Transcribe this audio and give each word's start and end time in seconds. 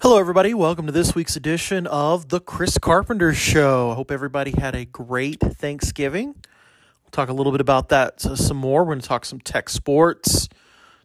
Hello, 0.00 0.18
everybody. 0.18 0.54
Welcome 0.54 0.86
to 0.86 0.92
this 0.92 1.14
week's 1.14 1.36
edition 1.36 1.86
of 1.86 2.28
The 2.28 2.40
Chris 2.40 2.78
Carpenter 2.78 3.34
Show. 3.34 3.90
I 3.90 3.94
hope 3.94 4.10
everybody 4.10 4.52
had 4.52 4.74
a 4.74 4.84
great 4.84 5.40
Thanksgiving. 5.40 6.28
We'll 6.28 7.10
talk 7.10 7.28
a 7.28 7.32
little 7.32 7.52
bit 7.52 7.60
about 7.60 7.90
that 7.90 8.20
some 8.20 8.56
more. 8.56 8.84
We're 8.84 8.92
going 8.94 9.00
to 9.00 9.08
talk 9.08 9.24
some 9.24 9.40
tech 9.40 9.68
sports, 9.68 10.48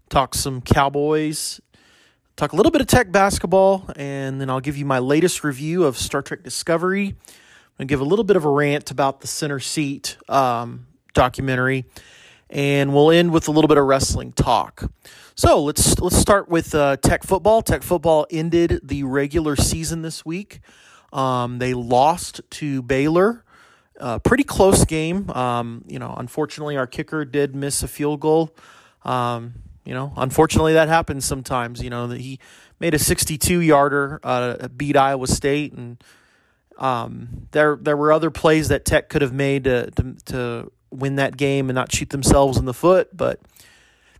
talk 0.09 0.35
some 0.35 0.61
Cowboys, 0.61 1.59
talk 2.35 2.53
a 2.53 2.55
little 2.55 2.71
bit 2.71 2.81
of 2.81 2.87
tech 2.87 3.11
basketball, 3.11 3.89
and 3.95 4.39
then 4.39 4.49
I'll 4.49 4.61
give 4.61 4.77
you 4.77 4.85
my 4.85 4.99
latest 4.99 5.43
review 5.43 5.83
of 5.83 5.97
Star 5.97 6.21
Trek 6.21 6.43
Discovery. 6.43 7.07
I'm 7.07 7.15
going 7.77 7.87
to 7.87 7.91
give 7.91 7.99
a 7.99 8.05
little 8.05 8.23
bit 8.23 8.35
of 8.35 8.45
a 8.45 8.49
rant 8.49 8.91
about 8.91 9.21
the 9.21 9.27
center 9.27 9.59
seat 9.59 10.17
um, 10.29 10.85
documentary, 11.13 11.85
and 12.49 12.93
we'll 12.93 13.11
end 13.11 13.33
with 13.33 13.47
a 13.47 13.51
little 13.51 13.67
bit 13.67 13.77
of 13.77 13.85
wrestling 13.85 14.31
talk. 14.33 14.91
So 15.35 15.63
let's 15.63 15.99
let's 15.99 16.17
start 16.17 16.47
with 16.47 16.75
uh, 16.75 16.97
Tech 16.97 17.23
football. 17.23 17.63
Tech 17.63 17.81
football 17.81 18.27
ended 18.29 18.81
the 18.83 19.03
regular 19.03 19.55
season 19.55 20.03
this 20.03 20.23
week. 20.23 20.59
Um, 21.11 21.57
they 21.57 21.73
lost 21.73 22.41
to 22.51 22.83
Baylor. 22.83 23.43
Uh, 23.99 24.19
pretty 24.19 24.43
close 24.43 24.85
game. 24.85 25.29
Um, 25.31 25.85
you 25.87 25.97
know, 25.97 26.13
unfortunately, 26.15 26.77
our 26.77 26.85
kicker 26.85 27.25
did 27.25 27.55
miss 27.55 27.81
a 27.81 27.87
field 27.87 28.19
goal. 28.19 28.55
Um, 29.05 29.55
you 29.85 29.93
know, 29.93 30.13
unfortunately, 30.15 30.73
that 30.73 30.87
happens 30.87 31.25
sometimes. 31.25 31.81
You 31.81 31.89
know 31.89 32.09
he 32.09 32.39
made 32.79 32.93
a 32.93 32.99
62 32.99 33.59
yarder, 33.59 34.19
uh, 34.23 34.67
beat 34.67 34.95
Iowa 34.95 35.25
State, 35.25 35.73
and 35.73 36.03
um, 36.77 37.47
there 37.51 37.75
there 37.81 37.97
were 37.97 38.11
other 38.11 38.29
plays 38.29 38.67
that 38.67 38.85
Tech 38.85 39.09
could 39.09 39.23
have 39.23 39.33
made 39.33 39.63
to, 39.63 39.89
to 39.91 40.15
to 40.25 40.71
win 40.91 41.15
that 41.15 41.37
game 41.37 41.69
and 41.69 41.75
not 41.75 41.91
shoot 41.91 42.11
themselves 42.11 42.59
in 42.59 42.65
the 42.65 42.73
foot, 42.73 43.15
but 43.17 43.39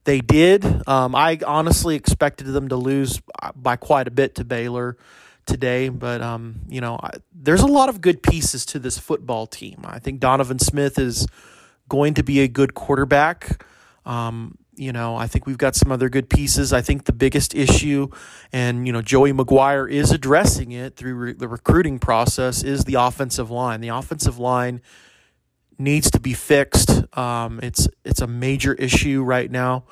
they 0.05 0.19
did. 0.19 0.65
Um, 0.87 1.15
I 1.15 1.39
honestly 1.45 1.95
expected 1.95 2.47
them 2.47 2.69
to 2.69 2.75
lose 2.75 3.21
by 3.55 3.75
quite 3.75 4.07
a 4.07 4.11
bit 4.11 4.35
to 4.35 4.43
Baylor 4.43 4.97
today, 5.45 5.89
but 5.89 6.21
um, 6.21 6.61
you 6.67 6.81
know, 6.81 6.99
I, 7.01 7.11
there's 7.33 7.61
a 7.61 7.67
lot 7.67 7.89
of 7.89 8.01
good 8.01 8.21
pieces 8.23 8.65
to 8.67 8.79
this 8.79 8.97
football 8.97 9.47
team. 9.47 9.81
I 9.83 9.99
think 9.99 10.19
Donovan 10.19 10.59
Smith 10.59 10.99
is 10.99 11.27
going 11.89 12.13
to 12.15 12.23
be 12.23 12.39
a 12.41 12.47
good 12.47 12.73
quarterback. 12.73 13.65
Um, 14.05 14.57
you 14.75 14.91
know, 14.91 15.15
I 15.15 15.27
think 15.27 15.45
we've 15.45 15.57
got 15.57 15.75
some 15.75 15.91
other 15.91 16.09
good 16.09 16.29
pieces. 16.29 16.73
I 16.73 16.81
think 16.81 17.05
the 17.05 17.13
biggest 17.13 17.53
issue, 17.53 18.09
and 18.51 18.87
you 18.87 18.93
know, 18.93 19.01
Joey 19.01 19.31
McGuire 19.31 19.89
is 19.89 20.11
addressing 20.11 20.71
it 20.71 20.95
through 20.95 21.15
re- 21.15 21.33
the 21.33 21.47
recruiting 21.47 21.99
process, 21.99 22.63
is 22.63 22.85
the 22.85 22.95
offensive 22.95 23.51
line. 23.51 23.81
The 23.81 23.89
offensive 23.89 24.39
line 24.39 24.81
needs 25.77 26.11
to 26.11 26.19
be 26.19 26.33
fixed. 26.33 27.03
Um, 27.17 27.59
it's 27.61 27.87
it's 28.03 28.21
a 28.21 28.27
major 28.27 28.73
issue 28.73 29.23
right 29.23 29.49
now, 29.49 29.83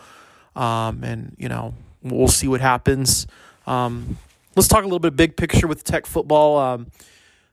um, 0.56 1.04
and 1.04 1.36
you 1.38 1.50
know 1.50 1.74
we'll 2.02 2.28
see 2.28 2.48
what 2.48 2.62
happens. 2.62 3.28
Um, 3.68 4.18
let's 4.56 4.68
talk 4.68 4.82
a 4.82 4.86
little 4.86 5.00
bit 5.00 5.16
big 5.16 5.38
picture 5.38 5.68
with 5.68 5.84
Tech 5.84 6.06
football. 6.06 6.58
Um, 6.58 6.88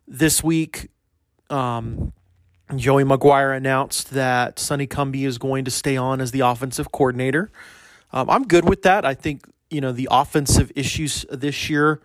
this 0.06 0.42
week, 0.42 0.88
um, 1.50 2.12
Joey 2.74 3.04
McGuire 3.04 3.56
announced 3.56 4.10
that 4.10 4.58
Sonny 4.58 4.86
Cumbie 4.86 5.26
is 5.26 5.38
going 5.38 5.64
to 5.64 5.70
stay 5.70 5.96
on 5.96 6.20
as 6.20 6.30
the 6.30 6.40
offensive 6.40 6.92
coordinator. 6.92 7.50
Um, 8.12 8.28
I'm 8.30 8.46
good 8.46 8.68
with 8.68 8.82
that. 8.82 9.04
I 9.04 9.14
think 9.14 9.44
you 9.70 9.80
know 9.80 9.92
the 9.92 10.08
offensive 10.10 10.72
issues 10.74 11.24
this 11.30 11.68
year 11.68 12.00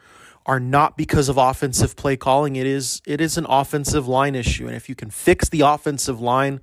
are 0.46 0.60
not 0.60 0.98
because 0.98 1.30
of 1.30 1.38
offensive 1.38 1.96
play 1.96 2.18
calling. 2.18 2.56
It 2.56 2.68
is 2.68 3.02
it 3.06 3.22
is 3.22 3.38
an 3.38 3.46
offensive 3.48 4.08
line 4.08 4.36
issue, 4.36 4.68
and 4.68 4.76
if 4.76 4.90
you 4.90 4.96
can 4.96 5.10
fix 5.10 5.50
the 5.50 5.62
offensive 5.62 6.20
line, 6.20 6.60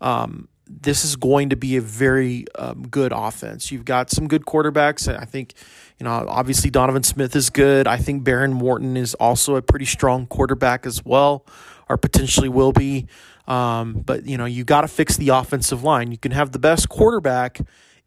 um, 0.00 0.48
this 0.66 1.04
is 1.04 1.16
going 1.16 1.50
to 1.50 1.56
be 1.56 1.76
a 1.76 1.80
very 1.80 2.46
um, 2.56 2.86
good 2.88 3.12
offense. 3.14 3.70
You've 3.70 3.84
got 3.84 4.10
some 4.10 4.26
good 4.26 4.44
quarterbacks. 4.44 5.08
I 5.08 5.24
think 5.24 5.54
you 5.98 6.04
know 6.04 6.24
obviously 6.28 6.70
Donovan 6.70 7.02
Smith 7.02 7.36
is 7.36 7.50
good. 7.50 7.86
I 7.86 7.96
think 7.96 8.24
Behren 8.24 8.52
Morton 8.52 8.96
is 8.96 9.14
also 9.14 9.56
a 9.56 9.62
pretty 9.62 9.86
strong 9.86 10.26
quarterback 10.26 10.86
as 10.86 11.04
well, 11.04 11.46
or 11.88 11.96
potentially 11.96 12.48
will 12.48 12.72
be. 12.72 13.06
Um, 13.46 14.02
but 14.04 14.26
you 14.26 14.38
know 14.38 14.44
you 14.44 14.64
got 14.64 14.82
to 14.82 14.88
fix 14.88 15.16
the 15.16 15.30
offensive 15.30 15.84
line. 15.84 16.10
You 16.10 16.18
can 16.18 16.32
have 16.32 16.52
the 16.52 16.58
best 16.58 16.88
quarterback 16.88 17.60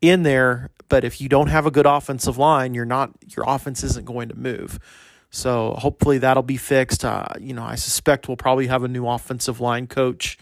in 0.10 0.24
there, 0.24 0.70
but 0.90 1.04
if 1.04 1.20
you 1.20 1.30
don't 1.30 1.48
have 1.48 1.66
a 1.66 1.72
good 1.72 1.86
offensive 1.86 2.38
line, 2.38 2.74
you're 2.74 2.86
not 2.86 3.12
your 3.36 3.46
offense 3.48 3.84
isn't 3.84 4.06
going 4.06 4.30
to 4.30 4.36
move. 4.36 4.80
So 5.30 5.76
hopefully 5.78 6.20
that'll 6.20 6.44
be 6.44 6.58
fixed. 6.58 7.04
Uh, 7.04 7.26
you 7.40 7.54
know, 7.54 7.64
I 7.64 7.76
suspect 7.76 8.28
we'll 8.28 8.38
probably 8.38 8.68
have 8.68 8.84
a 8.84 8.88
new 8.88 9.08
offensive 9.08 9.60
line 9.60 9.88
coach 9.88 10.38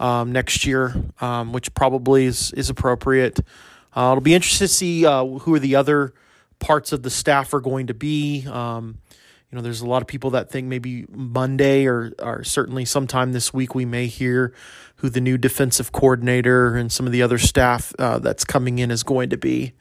um, 0.00 0.32
next 0.32 0.64
year, 0.64 0.94
um, 1.20 1.52
which 1.52 1.74
probably 1.74 2.24
is 2.26 2.52
is 2.52 2.70
appropriate. 2.70 3.40
Uh, 3.94 4.12
it'll 4.12 4.20
be 4.20 4.34
interesting 4.34 4.66
to 4.66 4.72
see 4.72 5.06
uh, 5.06 5.24
who 5.24 5.54
are 5.54 5.58
the 5.58 5.74
other 5.74 6.14
parts 6.58 6.92
of 6.92 7.02
the 7.02 7.10
staff 7.10 7.52
are 7.52 7.60
going 7.60 7.86
to 7.88 7.94
be. 7.94 8.46
Um, 8.46 8.98
you 9.50 9.56
know, 9.56 9.62
there's 9.62 9.80
a 9.80 9.86
lot 9.86 10.02
of 10.02 10.08
people 10.08 10.30
that 10.30 10.50
think 10.50 10.66
maybe 10.66 11.06
Monday 11.10 11.86
or, 11.86 12.12
or 12.18 12.44
certainly 12.44 12.84
sometime 12.84 13.32
this 13.32 13.52
week 13.52 13.74
we 13.74 13.86
may 13.86 14.06
hear 14.06 14.52
who 14.96 15.08
the 15.08 15.20
new 15.20 15.38
defensive 15.38 15.90
coordinator 15.90 16.76
and 16.76 16.92
some 16.92 17.06
of 17.06 17.12
the 17.12 17.22
other 17.22 17.38
staff 17.38 17.94
uh, 17.98 18.18
that's 18.18 18.44
coming 18.44 18.78
in 18.78 18.90
is 18.90 19.02
going 19.02 19.30
to 19.30 19.38
be. 19.38 19.72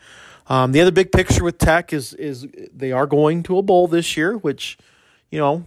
Um, 0.48 0.72
the 0.72 0.80
other 0.80 0.92
big 0.92 1.12
picture 1.12 1.44
with 1.44 1.58
Tech 1.58 1.92
is 1.92 2.14
is 2.14 2.48
they 2.74 2.94
are 2.94 3.06
going 3.06 3.44
to 3.44 3.58
a 3.58 3.62
bowl 3.62 3.88
this 3.90 4.16
year, 4.16 4.38
which, 4.38 4.78
you 5.30 5.38
know, 5.38 5.66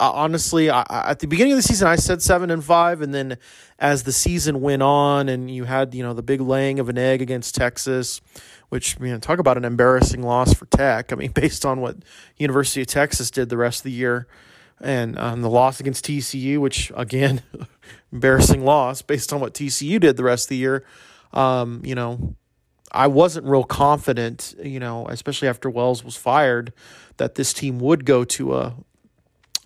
honestly, 0.00 0.70
I, 0.70 0.84
at 0.88 1.18
the 1.18 1.26
beginning 1.26 1.52
of 1.52 1.58
the 1.58 1.62
season, 1.62 1.88
I 1.88 1.96
said 1.96 2.22
seven 2.22 2.50
and 2.50 2.64
five, 2.64 3.02
and 3.02 3.12
then 3.12 3.36
as 3.78 4.04
the 4.04 4.12
season 4.12 4.60
went 4.60 4.82
on, 4.82 5.28
and 5.28 5.50
you 5.50 5.64
had 5.64 5.94
you 5.94 6.02
know 6.02 6.14
the 6.14 6.22
big 6.22 6.40
laying 6.40 6.78
of 6.78 6.88
an 6.88 6.96
egg 6.96 7.20
against 7.20 7.54
Texas, 7.54 8.20
which 8.68 8.96
you 9.00 9.08
know 9.08 9.18
talk 9.18 9.38
about 9.38 9.56
an 9.56 9.64
embarrassing 9.64 10.22
loss 10.22 10.54
for 10.54 10.66
Tech. 10.66 11.12
I 11.12 11.16
mean, 11.16 11.30
based 11.34 11.64
on 11.64 11.80
what 11.80 11.96
University 12.36 12.80
of 12.80 12.86
Texas 12.86 13.30
did 13.30 13.48
the 13.48 13.56
rest 13.56 13.80
of 13.80 13.84
the 13.84 13.92
year, 13.92 14.26
and 14.80 15.18
um, 15.18 15.42
the 15.42 15.50
loss 15.50 15.80
against 15.80 16.04
TCU, 16.04 16.58
which 16.58 16.92
again, 16.96 17.42
embarrassing 18.12 18.64
loss 18.64 19.02
based 19.02 19.32
on 19.32 19.40
what 19.40 19.54
TCU 19.54 20.00
did 20.00 20.16
the 20.16 20.24
rest 20.24 20.46
of 20.46 20.50
the 20.50 20.56
year. 20.56 20.84
Um, 21.32 21.82
you 21.84 21.94
know, 21.94 22.34
I 22.92 23.06
wasn't 23.06 23.46
real 23.46 23.64
confident, 23.64 24.54
you 24.62 24.80
know, 24.80 25.06
especially 25.08 25.48
after 25.48 25.68
Wells 25.68 26.02
was 26.02 26.16
fired, 26.16 26.72
that 27.18 27.34
this 27.34 27.52
team 27.52 27.78
would 27.80 28.04
go 28.04 28.24
to 28.24 28.56
a 28.56 28.74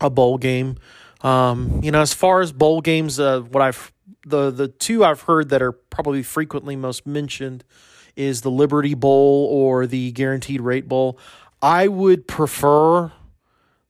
a 0.00 0.10
bowl 0.10 0.38
game. 0.38 0.76
Um, 1.22 1.80
you 1.82 1.92
know, 1.92 2.00
as 2.00 2.12
far 2.12 2.40
as 2.40 2.52
bowl 2.52 2.80
games, 2.80 3.20
uh, 3.20 3.40
what 3.40 3.62
I've 3.62 3.92
the 4.26 4.50
the 4.50 4.69
two 4.69 5.04
I've 5.04 5.22
heard 5.22 5.48
that 5.50 5.62
are 5.62 5.72
probably 5.72 6.22
frequently 6.22 6.76
most 6.76 7.06
mentioned 7.06 7.64
is 8.16 8.42
the 8.42 8.50
Liberty 8.50 8.94
Bowl 8.94 9.48
or 9.50 9.86
the 9.86 10.12
Guaranteed 10.12 10.60
Rate 10.60 10.88
Bowl. 10.88 11.18
I 11.60 11.88
would 11.88 12.26
prefer 12.26 13.12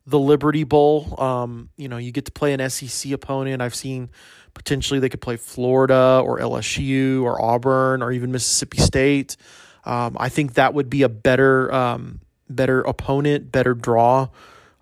the 0.06 0.18
Liberty 0.18 0.64
Bowl. 0.64 1.20
Um, 1.20 1.70
you 1.76 1.88
know, 1.88 1.96
you 1.96 2.12
get 2.12 2.26
to 2.26 2.32
play 2.32 2.52
an 2.52 2.70
SEC 2.70 3.12
opponent. 3.12 3.62
I've 3.62 3.74
seen 3.74 4.10
Potentially, 4.54 5.00
they 5.00 5.08
could 5.08 5.20
play 5.22 5.36
Florida 5.36 6.22
or 6.24 6.38
LSU 6.38 7.22
or 7.22 7.40
Auburn 7.40 8.02
or 8.02 8.12
even 8.12 8.32
Mississippi 8.32 8.78
State. 8.78 9.36
Um, 9.84 10.16
I 10.20 10.28
think 10.28 10.54
that 10.54 10.74
would 10.74 10.90
be 10.90 11.02
a 11.02 11.08
better 11.08 11.72
um, 11.72 12.20
better 12.50 12.82
opponent, 12.82 13.50
better 13.50 13.74
draw 13.74 14.28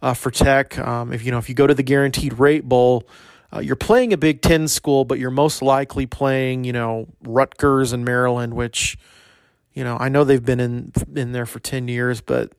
uh, 0.02 0.14
for 0.14 0.32
Tech. 0.32 0.76
Um, 0.76 1.12
if 1.12 1.24
you 1.24 1.30
know 1.30 1.38
if 1.38 1.48
you 1.48 1.54
go 1.54 1.68
to 1.68 1.74
the 1.74 1.84
Guaranteed 1.84 2.38
Rate 2.38 2.68
Bowl, 2.68 3.08
uh, 3.54 3.60
you're 3.60 3.76
playing 3.76 4.12
a 4.12 4.16
Big 4.16 4.42
Ten 4.42 4.66
school, 4.66 5.04
but 5.04 5.20
you're 5.20 5.30
most 5.30 5.62
likely 5.62 6.04
playing 6.04 6.64
you 6.64 6.72
know 6.72 7.06
Rutgers 7.22 7.92
and 7.92 8.04
Maryland, 8.04 8.54
which 8.54 8.98
you 9.74 9.84
know 9.84 9.96
I 9.98 10.08
know 10.08 10.24
they've 10.24 10.44
been 10.44 10.60
in 10.60 10.92
in 11.14 11.32
there 11.32 11.46
for 11.46 11.60
ten 11.60 11.88
years, 11.88 12.20
but 12.20 12.52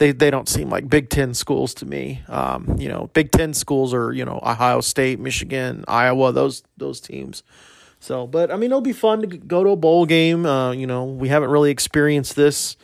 they 0.00 0.12
they 0.12 0.30
don't 0.30 0.48
seem 0.48 0.70
like 0.70 0.88
Big 0.88 1.10
Ten 1.10 1.34
schools 1.34 1.74
to 1.74 1.86
me. 1.86 2.22
Um, 2.26 2.76
you 2.78 2.88
know, 2.88 3.10
Big 3.12 3.30
Ten 3.30 3.54
schools 3.54 3.94
are 3.94 4.12
you 4.12 4.24
know 4.24 4.40
Ohio 4.42 4.80
State, 4.80 5.20
Michigan, 5.20 5.84
Iowa, 5.86 6.32
those 6.32 6.62
those 6.76 7.00
teams. 7.00 7.42
So, 8.00 8.26
but 8.26 8.50
I 8.50 8.56
mean, 8.56 8.70
it'll 8.70 8.80
be 8.80 8.94
fun 8.94 9.20
to 9.20 9.26
go 9.26 9.62
to 9.62 9.70
a 9.70 9.76
bowl 9.76 10.06
game. 10.06 10.46
Uh, 10.46 10.72
you 10.72 10.86
know, 10.86 11.04
we 11.04 11.28
haven't 11.28 11.50
really 11.50 11.70
experienced 11.70 12.34
this 12.34 12.78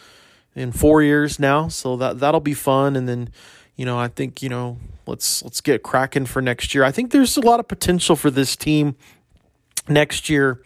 in 0.55 0.73
four 0.73 1.03
years 1.03 1.39
now, 1.39 1.69
so 1.69 1.97
that 1.97 2.21
that'll 2.21 2.41
be 2.41 2.55
fun. 2.55 2.97
And 2.97 3.09
then, 3.09 3.31
you 3.77 3.87
know, 3.87 3.99
I 3.99 4.09
think 4.09 4.43
you 4.43 4.51
know 4.51 4.79
let's 5.07 5.43
let's 5.43 5.63
get 5.63 5.83
cracking 5.83 6.27
for 6.27 6.43
next 6.43 6.75
year. 6.75 6.85
I 6.85 6.93
think 6.93 7.13
there's 7.13 7.39
a 7.39 7.41
lot 7.41 7.61
of 7.61 7.67
potential 7.67 8.15
for 8.15 8.31
this 8.31 8.57
team 8.57 8.95
next 9.89 10.29
year 10.29 10.61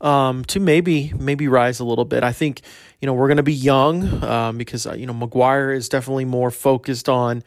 um, 0.00 0.44
to 0.46 0.60
maybe 0.60 1.12
maybe 1.18 1.48
rise 1.48 1.80
a 1.80 1.84
little 1.84 2.04
bit. 2.04 2.22
I 2.22 2.32
think 2.32 2.62
you 3.00 3.06
know 3.06 3.14
we're 3.14 3.28
going 3.28 3.38
to 3.38 3.42
be 3.42 3.54
young 3.54 4.24
um, 4.24 4.58
because 4.58 4.86
uh, 4.86 4.94
you 4.94 5.06
know 5.06 5.14
McGuire 5.14 5.74
is 5.74 5.88
definitely 5.88 6.24
more 6.24 6.50
focused 6.50 7.08
on 7.08 7.42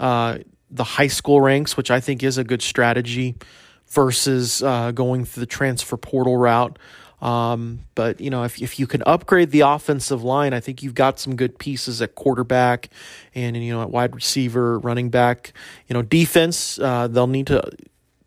uh, 0.00 0.38
the 0.70 0.84
high 0.84 1.08
school 1.08 1.40
ranks, 1.40 1.76
which 1.76 1.90
I 1.90 2.00
think 2.00 2.22
is 2.22 2.38
a 2.38 2.44
good 2.44 2.62
strategy 2.62 3.36
versus 3.88 4.62
uh, 4.62 4.90
going 4.92 5.24
through 5.24 5.42
the 5.42 5.46
transfer 5.46 5.96
portal 5.96 6.36
route. 6.36 6.78
Um, 7.20 7.80
but 7.94 8.20
you 8.20 8.30
know, 8.30 8.42
if 8.42 8.60
if 8.60 8.80
you 8.80 8.88
can 8.88 9.02
upgrade 9.06 9.52
the 9.52 9.60
offensive 9.60 10.24
line, 10.24 10.52
I 10.52 10.58
think 10.58 10.82
you've 10.82 10.94
got 10.94 11.20
some 11.20 11.36
good 11.36 11.56
pieces 11.56 12.02
at 12.02 12.16
quarterback 12.16 12.90
and 13.32 13.56
you 13.56 13.72
know 13.72 13.82
at 13.82 13.90
wide 13.90 14.14
receiver, 14.14 14.80
running 14.80 15.08
back. 15.08 15.52
You 15.86 15.94
know, 15.94 16.02
defense. 16.02 16.80
Uh, 16.80 17.06
they'll 17.06 17.28
need 17.28 17.46
to 17.46 17.62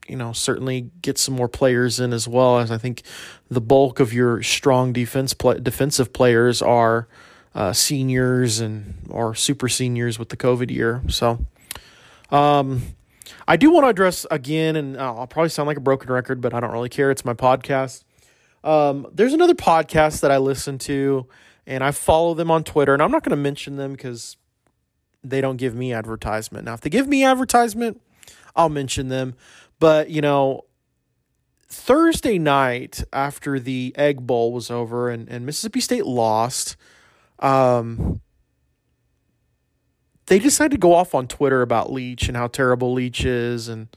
you 0.07 0.16
know, 0.16 0.34
certainly 0.34 0.90
get 1.02 1.18
some 1.18 1.36
more 1.36 1.48
players 1.48 2.00
in 2.00 2.13
as 2.13 2.28
well. 2.28 2.60
As 2.60 2.72
I 2.72 2.78
think 2.78 3.04
the 3.50 3.62
bulk 3.62 4.00
of 4.00 4.13
your 4.13 4.44
strong 4.44 4.94
defense 4.94 5.34
defensive 5.34 6.13
players 6.13 6.62
are 6.62 7.07
uh, 7.54 7.74
seniors 7.74 8.60
and 8.60 8.96
or 9.10 9.34
super 9.34 9.68
seniors 9.69 10.19
with 10.19 10.30
the 10.30 10.38
COVID 10.38 10.69
year. 10.69 11.02
So, 11.07 11.46
um, 12.30 12.81
I 13.48 13.57
do 13.57 13.72
want 13.72 13.86
to 13.86 13.90
address 13.90 14.25
again, 14.30 14.75
and 14.75 14.98
I'll 14.98 15.28
probably 15.28 15.50
sound 15.50 15.68
like 15.68 15.78
a 15.78 15.81
broken 15.81 16.12
record, 16.12 16.42
but 16.42 16.54
I 16.54 16.60
don't 16.60 16.72
really 16.72 16.90
care. 16.90 17.12
It's 17.12 17.25
my 17.25 17.34
podcast. 17.34 18.04
Um, 18.63 19.08
there's 19.13 19.34
another 19.34 19.54
podcast 19.54 20.22
that 20.22 20.31
I 20.31 20.38
listen 20.38 20.78
to, 20.80 21.28
and 21.66 21.84
I 21.84 21.92
follow 21.92 22.34
them 22.34 22.50
on 22.50 22.63
Twitter, 22.63 22.94
and 22.94 23.01
I'm 23.01 23.12
not 23.12 23.24
going 23.24 23.31
to 23.31 23.42
mention 23.42 23.78
them 23.78 23.94
because 23.94 24.38
they 25.24 25.42
don't 25.42 25.58
give 25.58 25.75
me 25.75 25.94
advertisement. 25.94 26.66
Now, 26.66 26.74
if 26.74 26.81
they 26.81 26.90
give 26.90 27.08
me 27.08 27.24
advertisement, 27.24 28.01
I'll 28.56 28.69
mention 28.69 29.10
them. 29.10 29.36
But, 29.80 30.10
you 30.10 30.22
know, 30.22 30.66
Thursday 31.68 32.39
night 32.39 33.04
after 33.12 33.60
the 33.60 33.94
Egg 33.98 34.25
Bowl 34.25 34.54
was 34.54 34.72
over 34.72 35.10
and, 35.10 35.27
and 35.27 35.45
Mississippi 35.45 35.81
State 35.81 36.06
lost, 36.06 36.77
um, 37.39 38.22
they 40.27 40.39
decided 40.39 40.72
to 40.72 40.77
go 40.77 40.94
off 40.94 41.13
on 41.13 41.27
Twitter 41.27 41.62
about 41.62 41.92
Leach 41.92 42.27
and 42.27 42.38
how 42.38 42.48
terrible 42.48 42.94
Leach 42.94 43.25
is 43.25 43.68
and 43.68 43.88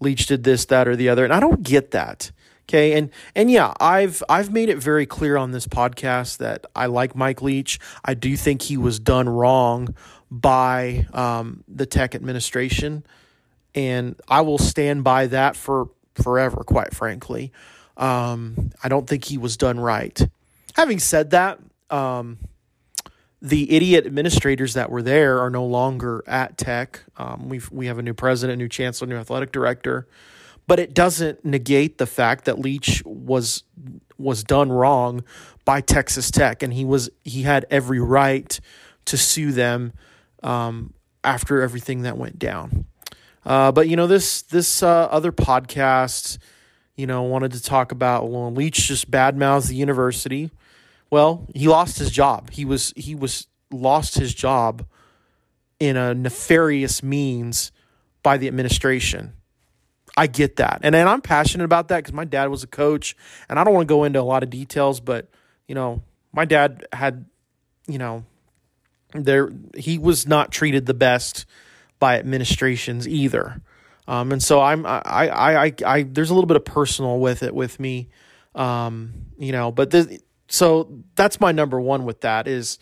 Leach 0.00 0.26
did 0.26 0.44
this, 0.44 0.64
that, 0.66 0.88
or 0.88 0.96
the 0.96 1.08
other. 1.08 1.24
And 1.24 1.32
I 1.32 1.40
don't 1.40 1.62
get 1.62 1.92
that. 1.92 2.30
Okay, 2.66 2.94
and 2.96 3.10
and 3.34 3.50
yeah, 3.50 3.74
I've 3.78 4.22
I've 4.26 4.50
made 4.50 4.70
it 4.70 4.78
very 4.78 5.04
clear 5.04 5.36
on 5.36 5.50
this 5.50 5.66
podcast 5.66 6.38
that 6.38 6.64
I 6.74 6.86
like 6.86 7.14
Mike 7.14 7.42
Leach. 7.42 7.78
I 8.02 8.14
do 8.14 8.38
think 8.38 8.62
he 8.62 8.78
was 8.78 8.98
done 8.98 9.28
wrong 9.28 9.94
by 10.30 11.06
um, 11.12 11.62
the 11.68 11.84
Tech 11.84 12.14
administration, 12.14 13.04
and 13.74 14.20
I 14.28 14.42
will 14.42 14.58
stand 14.58 15.04
by 15.04 15.26
that 15.28 15.56
for 15.56 15.90
forever. 16.14 16.64
Quite 16.64 16.94
frankly, 16.94 17.52
um, 17.96 18.70
I 18.82 18.88
don't 18.88 19.08
think 19.08 19.24
he 19.24 19.38
was 19.38 19.56
done 19.56 19.80
right. 19.80 20.20
Having 20.74 20.98
said 21.00 21.30
that, 21.30 21.60
um, 21.90 22.38
the 23.40 23.70
idiot 23.72 24.06
administrators 24.06 24.74
that 24.74 24.90
were 24.90 25.02
there 25.02 25.40
are 25.40 25.50
no 25.50 25.66
longer 25.66 26.24
at 26.26 26.56
Tech. 26.56 27.00
Um, 27.16 27.48
we 27.48 27.60
we 27.70 27.86
have 27.86 27.98
a 27.98 28.02
new 28.02 28.14
president, 28.14 28.58
new 28.58 28.68
chancellor, 28.68 29.06
new 29.06 29.16
athletic 29.16 29.52
director, 29.52 30.08
but 30.66 30.78
it 30.78 30.94
doesn't 30.94 31.44
negate 31.44 31.98
the 31.98 32.06
fact 32.06 32.46
that 32.46 32.58
Leach 32.58 33.02
was 33.04 33.64
was 34.16 34.44
done 34.44 34.72
wrong 34.72 35.24
by 35.64 35.80
Texas 35.80 36.30
Tech, 36.30 36.62
and 36.62 36.72
he 36.72 36.84
was 36.84 37.10
he 37.22 37.42
had 37.42 37.66
every 37.70 38.00
right 38.00 38.58
to 39.04 39.18
sue 39.18 39.52
them 39.52 39.92
um, 40.42 40.94
after 41.22 41.60
everything 41.60 42.02
that 42.02 42.16
went 42.16 42.38
down. 42.38 42.86
Uh, 43.44 43.72
but 43.72 43.88
you 43.88 43.96
know 43.96 44.06
this 44.06 44.42
this 44.42 44.82
uh, 44.82 45.08
other 45.10 45.32
podcast, 45.32 46.38
you 46.96 47.06
know, 47.06 47.22
wanted 47.22 47.52
to 47.52 47.62
talk 47.62 47.92
about 47.92 48.30
well, 48.30 48.52
Leach 48.52 48.88
just 48.88 49.10
badmouths 49.10 49.68
the 49.68 49.76
university 49.76 50.50
well, 51.14 51.46
he 51.54 51.68
lost 51.68 52.00
his 52.00 52.10
job. 52.10 52.50
He 52.50 52.64
was 52.64 52.92
he 52.96 53.14
was 53.14 53.46
lost 53.70 54.16
his 54.16 54.34
job 54.34 54.84
in 55.78 55.96
a 55.96 56.12
nefarious 56.12 57.04
means 57.04 57.70
by 58.24 58.36
the 58.36 58.48
administration. 58.48 59.32
I 60.16 60.26
get 60.26 60.56
that. 60.56 60.80
And, 60.82 60.92
and 60.96 61.08
I'm 61.08 61.20
passionate 61.20 61.66
about 61.66 61.86
that 61.86 61.98
because 61.98 62.12
my 62.12 62.24
dad 62.24 62.46
was 62.46 62.64
a 62.64 62.66
coach. 62.66 63.16
And 63.48 63.60
I 63.60 63.64
don't 63.64 63.74
want 63.74 63.86
to 63.86 63.92
go 63.92 64.02
into 64.02 64.20
a 64.20 64.22
lot 64.22 64.42
of 64.42 64.50
details, 64.50 64.98
but, 64.98 65.28
you 65.68 65.76
know, 65.76 66.02
my 66.32 66.44
dad 66.44 66.84
had, 66.92 67.26
you 67.86 67.98
know, 67.98 68.24
there 69.12 69.52
he 69.76 69.98
was 69.98 70.26
not 70.26 70.50
treated 70.50 70.86
the 70.86 70.94
best 70.94 71.46
by 72.04 72.18
administrations 72.18 73.08
either. 73.08 73.62
Um, 74.06 74.30
and 74.30 74.42
so 74.42 74.60
I'm 74.60 74.84
I, 74.84 75.00
I 75.06 75.64
I 75.64 75.72
I 75.86 76.02
there's 76.02 76.28
a 76.28 76.34
little 76.34 76.46
bit 76.46 76.58
of 76.58 76.64
personal 76.66 77.18
with 77.18 77.42
it 77.42 77.54
with 77.54 77.80
me. 77.80 78.10
Um, 78.54 79.14
you 79.38 79.52
know, 79.52 79.72
but 79.72 79.90
the 79.90 80.20
so 80.48 81.02
that's 81.14 81.40
my 81.40 81.50
number 81.50 81.80
one 81.80 82.04
with 82.04 82.20
that 82.20 82.46
is 82.46 82.78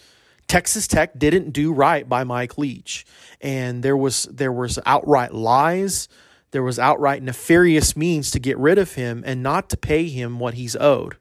Texas 0.49 0.89
Tech 0.89 1.17
didn't 1.17 1.53
do 1.53 1.73
right 1.73 2.09
by 2.09 2.25
Mike 2.25 2.59
Leach, 2.59 3.07
and 3.41 3.85
there 3.85 3.97
was 3.97 4.25
there 4.25 4.51
was 4.51 4.81
outright 4.87 5.33
lies, 5.33 6.09
there 6.51 6.65
was 6.65 6.81
outright 6.81 7.23
nefarious 7.23 7.97
means 7.97 8.33
to 8.33 8.41
get 8.41 8.59
rid 8.59 8.77
of 8.77 8.95
him 8.95 9.23
and 9.25 9.41
not 9.41 9.71
to 9.71 9.77
pay 9.77 10.09
him 10.09 10.41
what 10.41 10.55
he's 10.55 10.75
owed. 10.75 11.17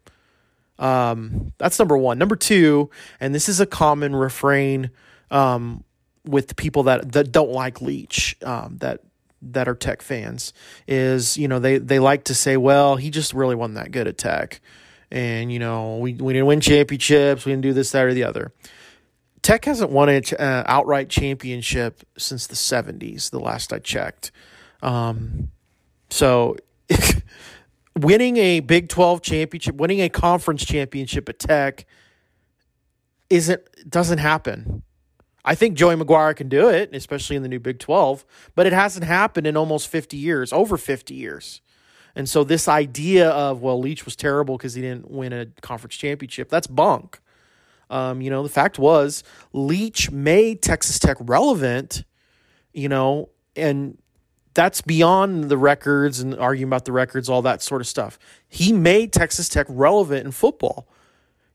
Um, 0.80 1.54
that's 1.60 1.78
number 1.78 2.00
one. 2.00 2.18
Number 2.18 2.36
two, 2.36 2.90
and 3.20 3.36
this 3.36 3.48
is 3.48 3.60
a 3.60 3.68
common 3.68 4.16
refrain 4.16 4.90
um, 5.30 5.84
with 6.26 6.56
people 6.56 6.84
that 6.84 7.12
that 7.14 7.32
don't 7.32 7.52
like 7.52 7.82
Leach, 7.82 8.38
um, 8.44 8.78
that 8.80 9.02
that 9.42 9.68
are 9.68 9.76
Tech 9.76 10.02
fans, 10.02 10.54
is 10.88 11.38
you 11.38 11.48
know 11.48 11.60
they 11.60 11.78
they 11.78 12.00
like 12.00 12.26
to 12.26 12.36
say, 12.36 12.58
well, 12.58 12.96
he 12.96 13.10
just 13.10 13.34
really 13.34 13.56
wasn't 13.56 13.76
that 13.76 13.92
good 13.92 14.08
at 14.08 14.18
Tech 14.18 14.62
and 15.12 15.52
you 15.52 15.60
know 15.60 15.98
we 15.98 16.14
we 16.14 16.34
didn't 16.34 16.48
win 16.48 16.62
championships, 16.62 17.46
we 17.46 17.52
didn't 17.52 17.64
do 17.64 17.74
this, 17.74 17.92
that, 17.92 18.06
or 18.06 18.14
the 18.14 18.24
other. 18.24 18.52
Tech 19.42 19.66
hasn't 19.66 19.92
won 19.92 20.08
an 20.08 20.24
uh, 20.40 20.64
outright 20.68 21.10
championship 21.10 22.04
since 22.18 22.48
the 22.48 22.56
'70s. 22.56 23.30
The 23.30 23.40
last 23.40 23.74
I 23.74 23.80
checked, 23.80 24.32
um, 24.82 25.50
so 26.10 26.58
winning 27.98 28.38
a 28.38 28.60
Big 28.62 28.88
12 28.88 29.22
championship, 29.22 29.76
winning 29.76 30.00
a 30.02 30.10
conference 30.10 30.64
championship 30.64 31.28
at 31.28 31.40
Tech, 31.40 31.86
isn't 33.30 33.62
doesn't 33.90 34.20
happen. 34.20 34.84
I 35.44 35.56
think 35.56 35.76
Joey 35.76 35.96
McGuire 35.96 36.36
can 36.36 36.50
do 36.50 36.70
it, 36.70 36.94
especially 36.94 37.36
in 37.36 37.44
the 37.44 37.50
new 37.50 37.60
Big 37.60 37.80
12, 37.80 38.26
but 38.56 38.68
it 38.68 38.74
hasn't 38.74 39.06
happened 39.06 39.48
in 39.48 39.58
almost 39.58 39.88
50 39.88 40.18
years, 40.18 40.54
over 40.54 40.78
50 40.78 41.14
years. 41.14 41.62
And 42.16 42.30
so 42.30 42.44
this 42.44 42.68
idea 42.68 43.30
of 43.30 43.62
well, 43.62 43.80
Leach 43.80 44.06
was 44.06 44.16
terrible 44.16 44.58
because 44.58 44.74
he 44.74 44.82
didn't 44.82 45.10
win 45.10 45.34
a 45.34 45.48
conference 45.62 45.96
championship, 45.96 46.50
that's 46.50 46.68
bunk. 46.68 47.20
Um, 47.90 48.22
you 48.22 48.30
know, 48.30 48.44
the 48.44 48.50
fact 48.50 48.80
was 48.80 49.24
Leach 49.54 50.12
made 50.12 50.62
Texas 50.62 51.00
Tech 51.00 51.18
relevant, 51.20 52.04
you 52.74 52.88
know, 52.88 53.30
and 53.56 53.98
that's 54.54 54.82
beyond 54.82 55.46
the 55.46 55.58
records 55.58 56.20
and 56.20 56.38
arguing 56.38 56.70
about 56.70 56.86
the 56.86 56.92
records, 56.92 57.30
all 57.30 57.42
that 57.42 57.62
sort 57.62 57.82
of 57.82 57.88
stuff. 57.88 58.20
He 58.48 58.72
made 58.72 59.14
Texas 59.14 59.50
Tech 59.50 59.66
relevant 59.70 60.26
in 60.26 60.32
football. 60.32 60.88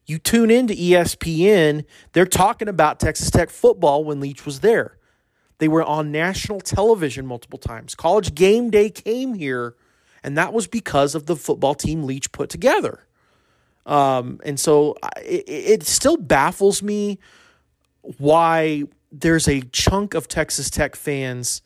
You 0.07 0.19
tune 0.19 0.51
into 0.51 0.73
ESPN, 0.73 1.85
they're 2.13 2.27
talking 2.27 2.69
about 2.69 3.01
Texas 3.01 3.31
Tech 3.31 3.51
football 3.51 4.05
when 4.05 4.21
Leach 4.21 4.47
was 4.47 4.61
there. 4.61 4.99
They 5.59 5.69
were 5.69 5.83
on 5.83 6.13
national 6.13 6.61
television 6.61 7.27
multiple 7.27 7.59
times. 7.59 7.95
College 7.95 8.35
game 8.35 8.71
day 8.71 8.91
came 8.91 9.35
here 9.35 9.75
and 10.27 10.37
that 10.37 10.53
was 10.53 10.67
because 10.67 11.15
of 11.15 11.27
the 11.27 11.37
football 11.37 11.77
team 11.77 12.03
Leach 12.03 12.33
put 12.33 12.51
together. 12.51 13.07
Um, 13.87 14.41
and 14.45 14.59
so 14.59 14.97
it, 15.25 15.45
it 15.47 15.87
still 15.87 16.17
baffles 16.17 16.83
me 16.83 17.21
why 18.19 18.83
there's 19.13 19.47
a 19.47 19.61
chunk 19.71 20.15
of 20.15 20.27
Texas 20.27 20.69
Tech 20.69 20.97
fans. 20.97 21.63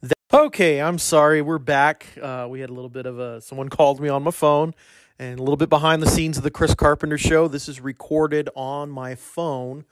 That, 0.00 0.16
okay, 0.32 0.80
I'm 0.80 0.98
sorry, 0.98 1.42
we're 1.42 1.58
back. 1.58 2.06
Uh, 2.22 2.46
we 2.48 2.60
had 2.60 2.70
a 2.70 2.72
little 2.72 2.88
bit 2.88 3.04
of 3.04 3.18
a 3.18 3.40
someone 3.40 3.68
called 3.68 4.00
me 4.00 4.08
on 4.08 4.22
my 4.22 4.30
phone, 4.30 4.74
and 5.18 5.38
a 5.38 5.42
little 5.42 5.56
bit 5.56 5.68
behind 5.68 6.02
the 6.02 6.08
scenes 6.08 6.36
of 6.36 6.42
the 6.42 6.50
Chris 6.50 6.74
Carpenter 6.74 7.18
show. 7.18 7.48
This 7.48 7.68
is 7.68 7.80
recorded 7.80 8.48
on 8.54 8.90
my 8.90 9.14
phone. 9.14 9.84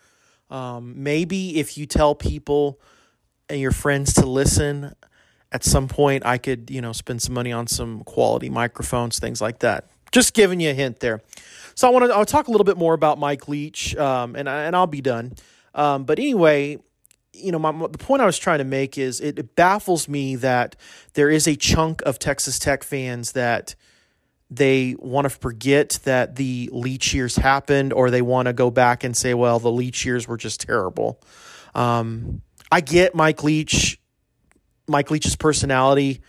Um, 0.50 1.02
maybe 1.02 1.58
if 1.58 1.76
you 1.76 1.86
tell 1.86 2.14
people 2.14 2.80
and 3.48 3.60
your 3.60 3.72
friends 3.72 4.12
to 4.14 4.26
listen, 4.26 4.94
at 5.50 5.64
some 5.64 5.88
point 5.88 6.24
I 6.24 6.38
could, 6.38 6.70
you 6.70 6.80
know, 6.80 6.92
spend 6.92 7.22
some 7.22 7.34
money 7.34 7.52
on 7.52 7.66
some 7.66 8.04
quality 8.04 8.48
microphones, 8.48 9.18
things 9.18 9.40
like 9.40 9.60
that. 9.60 9.88
Just 10.12 10.34
giving 10.34 10.60
you 10.60 10.70
a 10.70 10.74
hint 10.74 11.00
there. 11.00 11.22
So 11.74 11.88
I 11.88 11.90
want 11.90 12.06
to 12.06 12.14
I'll 12.14 12.24
talk 12.24 12.48
a 12.48 12.50
little 12.50 12.64
bit 12.64 12.76
more 12.78 12.94
about 12.94 13.18
Mike 13.18 13.48
Leach, 13.48 13.94
um, 13.96 14.36
and 14.36 14.48
and 14.48 14.74
I'll 14.74 14.86
be 14.86 15.00
done. 15.00 15.34
Um, 15.74 16.04
but 16.04 16.18
anyway, 16.18 16.78
you 17.34 17.52
know, 17.52 17.58
my, 17.58 17.72
the 17.88 17.98
point 17.98 18.22
I 18.22 18.26
was 18.26 18.38
trying 18.38 18.58
to 18.58 18.64
make 18.64 18.96
is 18.96 19.20
it, 19.20 19.38
it 19.38 19.56
baffles 19.56 20.08
me 20.08 20.36
that 20.36 20.76
there 21.14 21.28
is 21.28 21.46
a 21.46 21.54
chunk 21.54 22.00
of 22.02 22.18
Texas 22.18 22.58
Tech 22.58 22.82
fans 22.82 23.32
that 23.32 23.74
they 24.50 24.94
want 24.98 25.24
to 25.24 25.30
forget 25.30 25.98
that 26.04 26.36
the 26.36 26.68
Leach 26.72 27.12
years 27.14 27.36
happened, 27.36 27.92
or 27.92 28.10
they 28.10 28.22
want 28.22 28.46
to 28.46 28.52
go 28.52 28.70
back 28.70 29.04
and 29.04 29.16
say, 29.16 29.34
well, 29.34 29.58
the 29.58 29.72
Leach 29.72 30.04
years 30.04 30.28
were 30.28 30.36
just 30.36 30.60
terrible. 30.60 31.20
Um, 31.74 32.42
I 32.70 32.80
get 32.80 33.14
Mike 33.14 33.42
Leach 33.44 34.00
Mike 34.88 35.10
Leach's 35.10 35.36
personality 35.36 36.20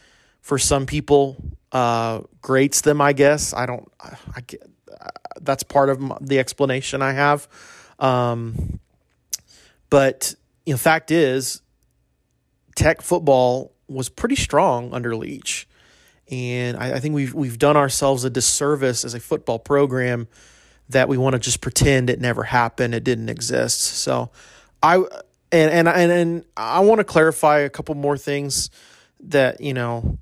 for 0.41 0.57
some 0.57 0.86
people 0.86 1.38
uh, 1.71 2.21
grates 2.41 2.81
them. 2.81 3.01
I 3.01 3.13
guess 3.13 3.53
I 3.53 3.65
don't. 3.65 3.91
I, 4.00 4.41
get, 4.41 4.63
uh, 4.89 5.09
that's 5.41 5.63
part 5.63 5.89
of 5.89 6.01
the 6.21 6.39
explanation 6.39 7.01
I 7.01 7.13
have. 7.13 7.47
Um, 8.00 8.79
but 9.89 10.36
you 10.65 10.74
know, 10.74 10.77
fact 10.77 11.12
is, 11.12 11.62
Tech 12.75 13.01
football 13.01 13.74
was 13.88 14.09
pretty 14.09 14.36
strong 14.36 14.93
under 14.93 15.15
Leach, 15.15 15.66
and 16.29 16.77
I, 16.77 16.93
I 16.93 17.00
think 17.00 17.15
we've 17.15 17.34
we've 17.34 17.57
done 17.57 17.77
ourselves 17.77 18.24
a 18.24 18.29
disservice 18.29 19.05
as 19.05 19.13
a 19.13 19.19
football 19.19 19.60
program 19.60 20.27
that 20.89 21.10
we 21.10 21.17
want 21.17 21.34
to 21.34 21.39
just 21.39 21.62
pretend 21.62 22.10
it 22.10 22.19
never 22.19 22.43
happened, 22.43 22.93
it 22.93 23.03
didn't 23.03 23.29
exist. 23.29 23.81
So 23.81 24.31
I 24.81 24.98
and 25.51 25.72
and 25.72 25.88
and, 25.88 26.12
and 26.12 26.46
I 26.55 26.81
want 26.81 27.00
to 27.00 27.03
clarify 27.03 27.60
a 27.60 27.69
couple 27.69 27.96
more 27.96 28.17
things 28.17 28.69
that 29.22 29.62
you 29.62 29.74
know 29.74 30.17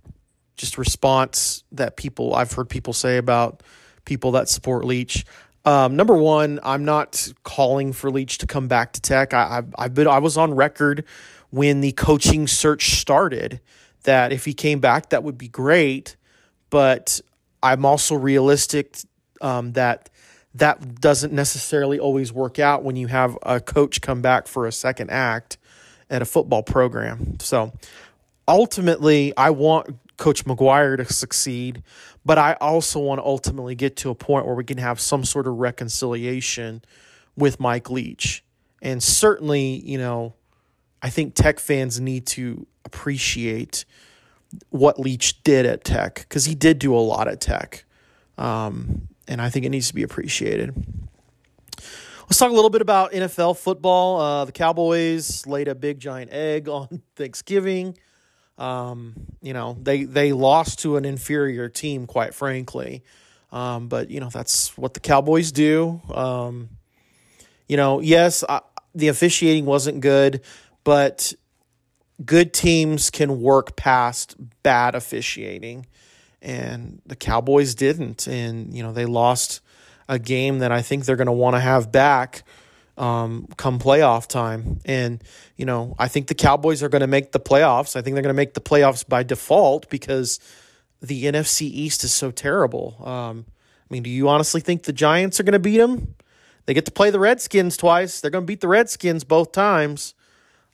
just 0.57 0.77
response 0.77 1.63
that 1.71 1.97
people 1.97 2.33
I've 2.33 2.51
heard 2.51 2.69
people 2.69 2.93
say 2.93 3.17
about 3.17 3.63
people 4.05 4.31
that 4.31 4.49
support 4.49 4.85
Leach. 4.85 5.25
Um, 5.65 5.95
number 5.95 6.15
one, 6.15 6.59
I'm 6.61 6.85
not 6.85 7.31
calling 7.43 7.91
for 7.91 8.11
Leach 8.11 8.37
to 8.39 8.47
come 8.47 8.67
back 8.67 8.93
to 8.93 9.01
Tech. 9.01 9.33
I, 9.33 9.63
I've 9.77 9.95
been 9.95 10.07
I 10.07 10.19
was 10.19 10.37
on 10.37 10.53
record 10.53 11.05
when 11.49 11.81
the 11.81 11.91
coaching 11.93 12.47
search 12.47 12.99
started 12.99 13.59
that 14.05 14.31
if 14.31 14.45
he 14.45 14.53
came 14.53 14.79
back, 14.79 15.09
that 15.09 15.23
would 15.23 15.37
be 15.37 15.47
great. 15.47 16.15
But 16.69 17.21
I'm 17.61 17.85
also 17.85 18.15
realistic 18.15 18.97
um, 19.41 19.73
that 19.73 20.09
that 20.55 21.01
doesn't 21.01 21.33
necessarily 21.33 21.99
always 21.99 22.31
work 22.31 22.59
out 22.59 22.83
when 22.83 22.95
you 22.95 23.07
have 23.07 23.37
a 23.43 23.59
coach 23.59 24.01
come 24.01 24.21
back 24.21 24.47
for 24.47 24.65
a 24.65 24.71
second 24.71 25.11
act 25.11 25.57
at 26.09 26.21
a 26.21 26.25
football 26.25 26.63
program. 26.63 27.39
So 27.39 27.73
ultimately, 28.47 29.33
I 29.35 29.49
want 29.49 29.97
Coach 30.17 30.45
McGuire 30.45 30.97
to 30.97 31.11
succeed, 31.11 31.83
but 32.23 32.37
I 32.37 32.53
also 32.61 32.99
want 32.99 33.19
to 33.19 33.25
ultimately 33.25 33.75
get 33.75 33.97
to 33.97 34.09
a 34.09 34.15
point 34.15 34.45
where 34.45 34.55
we 34.55 34.63
can 34.63 34.77
have 34.77 34.99
some 34.99 35.25
sort 35.25 35.45
of 35.45 35.55
reconciliation 35.55 36.83
with 37.35 37.59
Mike 37.59 37.89
Leach. 37.89 38.43
And 38.81 39.03
certainly, 39.03 39.81
you 39.83 39.97
know, 39.97 40.35
I 41.01 41.09
think 41.09 41.35
Tech 41.35 41.59
fans 41.59 41.99
need 41.99 42.27
to 42.27 42.65
appreciate 42.85 43.85
what 44.69 44.99
Leach 44.99 45.43
did 45.43 45.65
at 45.65 45.83
Tech 45.83 46.15
because 46.15 46.45
he 46.45 46.55
did 46.55 46.79
do 46.79 46.95
a 46.95 46.99
lot 46.99 47.27
at 47.27 47.41
Tech. 47.41 47.85
Um, 48.37 49.07
and 49.27 49.41
I 49.41 49.49
think 49.49 49.65
it 49.65 49.69
needs 49.69 49.87
to 49.87 49.95
be 49.95 50.03
appreciated. 50.03 50.73
Let's 52.23 52.39
talk 52.39 52.49
a 52.49 52.55
little 52.55 52.69
bit 52.69 52.81
about 52.81 53.11
NFL 53.11 53.57
football. 53.57 54.19
Uh, 54.19 54.45
the 54.45 54.51
Cowboys 54.51 55.45
laid 55.45 55.67
a 55.67 55.75
big 55.75 55.99
giant 55.99 56.31
egg 56.31 56.67
on 56.69 57.01
Thanksgiving. 57.15 57.97
Um, 58.57 59.13
you 59.41 59.53
know, 59.53 59.77
they 59.81 60.05
they 60.05 60.31
lost 60.31 60.79
to 60.79 60.95
an 60.95 61.03
inferior 61.05 61.67
team, 61.67 62.07
quite 62.07 62.33
frankly. 62.33 63.03
Um, 63.51 63.87
but 63.89 64.09
you 64.09 64.19
know 64.19 64.29
that's 64.29 64.77
what 64.77 64.93
the 64.93 64.99
Cowboys 64.99 65.51
do. 65.51 66.01
Um, 66.13 66.69
you 67.67 67.77
know, 67.77 67.99
yes, 67.99 68.43
I, 68.47 68.61
the 68.93 69.09
officiating 69.09 69.65
wasn't 69.65 69.99
good, 69.99 70.41
but 70.83 71.33
good 72.23 72.53
teams 72.53 73.09
can 73.09 73.41
work 73.41 73.75
past 73.75 74.35
bad 74.63 74.95
officiating, 74.95 75.85
and 76.41 77.01
the 77.05 77.15
Cowboys 77.15 77.75
didn't. 77.75 78.27
And 78.27 78.73
you 78.73 78.83
know, 78.83 78.93
they 78.93 79.05
lost 79.05 79.61
a 80.07 80.19
game 80.19 80.59
that 80.59 80.71
I 80.71 80.81
think 80.81 81.05
they're 81.05 81.15
going 81.15 81.25
to 81.27 81.33
want 81.33 81.55
to 81.55 81.59
have 81.59 81.91
back 81.91 82.43
um, 82.97 83.47
come 83.57 83.79
playoff 83.79 84.27
time. 84.27 84.79
And, 84.85 85.23
you 85.57 85.65
know, 85.65 85.95
I 85.99 86.07
think 86.07 86.27
the 86.27 86.35
Cowboys 86.35 86.83
are 86.83 86.89
going 86.89 87.01
to 87.01 87.07
make 87.07 87.31
the 87.31 87.39
playoffs. 87.39 87.95
I 87.95 88.01
think 88.01 88.15
they're 88.15 88.23
going 88.23 88.33
to 88.33 88.33
make 88.33 88.53
the 88.53 88.61
playoffs 88.61 89.07
by 89.07 89.23
default 89.23 89.89
because 89.89 90.39
the 91.01 91.25
NFC 91.25 91.63
East 91.63 92.03
is 92.03 92.13
so 92.13 92.31
terrible. 92.31 92.95
Um, 93.03 93.45
I 93.49 93.93
mean, 93.93 94.03
do 94.03 94.09
you 94.09 94.29
honestly 94.29 94.61
think 94.61 94.83
the 94.83 94.93
Giants 94.93 95.39
are 95.39 95.43
going 95.43 95.53
to 95.53 95.59
beat 95.59 95.77
them? 95.77 96.15
They 96.65 96.73
get 96.73 96.85
to 96.85 96.91
play 96.91 97.11
the 97.11 97.19
Redskins 97.19 97.77
twice. 97.77 98.21
They're 98.21 98.31
going 98.31 98.43
to 98.43 98.47
beat 98.47 98.61
the 98.61 98.67
Redskins 98.67 99.23
both 99.23 99.51
times. 99.51 100.15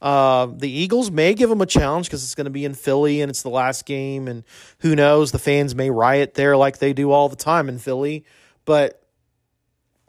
Uh, 0.01 0.47
the 0.47 0.69
Eagles 0.69 1.11
may 1.11 1.33
give 1.33 1.49
them 1.49 1.61
a 1.61 1.65
challenge 1.65 2.07
because 2.07 2.23
it's 2.23 2.35
going 2.35 2.45
to 2.45 2.51
be 2.51 2.65
in 2.65 2.73
Philly 2.73 3.21
and 3.21 3.29
it's 3.29 3.43
the 3.43 3.49
last 3.49 3.85
game, 3.85 4.27
and 4.27 4.43
who 4.79 4.95
knows? 4.95 5.31
The 5.31 5.39
fans 5.39 5.75
may 5.75 5.89
riot 5.89 6.33
there 6.33 6.57
like 6.57 6.79
they 6.79 6.93
do 6.93 7.11
all 7.11 7.29
the 7.29 7.35
time 7.35 7.69
in 7.69 7.77
Philly. 7.77 8.25
But 8.65 9.01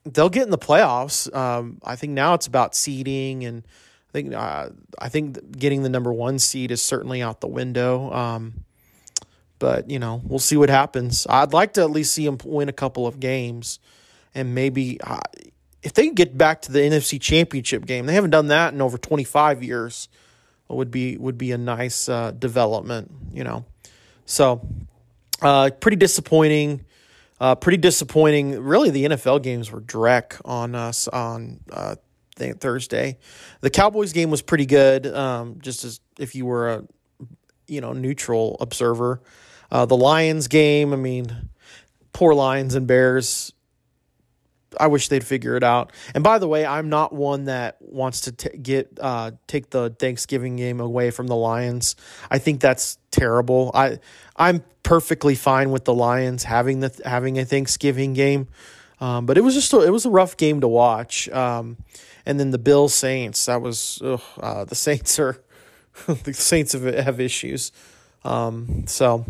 they'll 0.04 0.30
get 0.30 0.44
in 0.44 0.50
the 0.50 0.58
playoffs. 0.58 1.34
Um, 1.34 1.78
I 1.84 1.96
think 1.96 2.12
now 2.12 2.34
it's 2.34 2.46
about 2.46 2.74
seeding, 2.74 3.44
and 3.44 3.64
I 4.08 4.12
think 4.12 4.34
uh, 4.34 4.70
I 4.98 5.08
think 5.08 5.58
getting 5.58 5.82
the 5.82 5.88
number 5.88 6.12
one 6.12 6.38
seed 6.38 6.70
is 6.70 6.82
certainly 6.82 7.22
out 7.22 7.40
the 7.40 7.48
window. 7.48 8.12
Um, 8.12 8.64
but 9.58 9.88
you 9.90 9.98
know, 9.98 10.20
we'll 10.24 10.38
see 10.38 10.56
what 10.56 10.70
happens. 10.70 11.26
I'd 11.28 11.52
like 11.52 11.74
to 11.74 11.82
at 11.82 11.90
least 11.90 12.14
see 12.14 12.24
them 12.24 12.38
win 12.44 12.68
a 12.68 12.72
couple 12.72 13.06
of 13.06 13.20
games, 13.20 13.78
and 14.34 14.54
maybe 14.54 15.00
uh, 15.00 15.20
if 15.82 15.92
they 15.92 16.10
get 16.10 16.36
back 16.36 16.62
to 16.62 16.72
the 16.72 16.80
NFC 16.80 17.20
Championship 17.20 17.86
game, 17.86 18.06
they 18.06 18.14
haven't 18.14 18.30
done 18.30 18.48
that 18.48 18.72
in 18.72 18.80
over 18.80 18.98
twenty 18.98 19.24
five 19.24 19.62
years. 19.62 20.08
Would 20.68 20.90
be 20.90 21.18
would 21.18 21.36
be 21.36 21.52
a 21.52 21.58
nice 21.58 22.08
uh, 22.08 22.30
development, 22.30 23.10
you 23.30 23.44
know. 23.44 23.66
So, 24.24 24.66
uh, 25.42 25.70
pretty 25.80 25.98
disappointing. 25.98 26.86
Uh, 27.38 27.56
pretty 27.56 27.76
disappointing. 27.76 28.58
Really, 28.62 28.88
the 28.90 29.04
NFL 29.04 29.42
games 29.42 29.70
were 29.70 29.80
dreck 29.80 30.40
on 30.44 30.74
us 30.74 31.08
on 31.08 31.60
uh, 31.70 31.96
Thursday. 32.36 33.18
The 33.60 33.68
Cowboys 33.68 34.12
game 34.12 34.30
was 34.30 34.40
pretty 34.40 34.64
good. 34.64 35.06
Um, 35.06 35.58
just 35.60 35.84
as 35.84 36.00
if 36.18 36.34
you 36.34 36.46
were 36.46 36.70
a 36.70 36.84
you 37.66 37.80
know 37.80 37.92
neutral 37.92 38.56
observer. 38.60 39.20
Uh, 39.70 39.86
the 39.86 39.96
Lions 39.96 40.48
game. 40.48 40.92
I 40.92 40.96
mean, 40.96 41.50
poor 42.12 42.34
Lions 42.34 42.74
and 42.74 42.86
Bears. 42.86 43.52
I 44.78 44.86
wish 44.86 45.08
they'd 45.08 45.24
figure 45.24 45.56
it 45.56 45.62
out. 45.62 45.92
And 46.14 46.24
by 46.24 46.38
the 46.38 46.48
way, 46.48 46.64
I'm 46.64 46.88
not 46.88 47.12
one 47.12 47.44
that 47.44 47.76
wants 47.80 48.22
to 48.22 48.32
t- 48.32 48.56
get 48.58 48.98
uh, 49.00 49.32
take 49.46 49.70
the 49.70 49.90
Thanksgiving 49.98 50.56
game 50.56 50.80
away 50.80 51.10
from 51.10 51.26
the 51.26 51.36
Lions. 51.36 51.96
I 52.30 52.38
think 52.38 52.60
that's 52.60 52.98
terrible. 53.10 53.70
I 53.74 53.98
I'm 54.36 54.64
perfectly 54.82 55.34
fine 55.34 55.70
with 55.70 55.84
the 55.84 55.94
Lions 55.94 56.44
having 56.44 56.80
the 56.80 56.92
having 57.04 57.38
a 57.38 57.44
Thanksgiving 57.44 58.14
game, 58.14 58.48
um, 59.00 59.26
but 59.26 59.38
it 59.38 59.42
was 59.42 59.54
just 59.54 59.72
a, 59.72 59.80
it 59.80 59.90
was 59.90 60.06
a 60.06 60.10
rough 60.10 60.36
game 60.36 60.60
to 60.60 60.68
watch. 60.68 61.28
Um, 61.28 61.76
and 62.24 62.38
then 62.38 62.50
the 62.50 62.58
Bill 62.58 62.88
Saints. 62.88 63.46
That 63.46 63.62
was 63.62 64.00
ugh, 64.04 64.22
uh, 64.40 64.64
the 64.64 64.74
Saints 64.74 65.18
are 65.18 65.42
the 66.06 66.34
Saints 66.34 66.72
have 66.72 66.82
have 66.82 67.20
issues. 67.20 67.72
Um, 68.24 68.84
so 68.86 69.26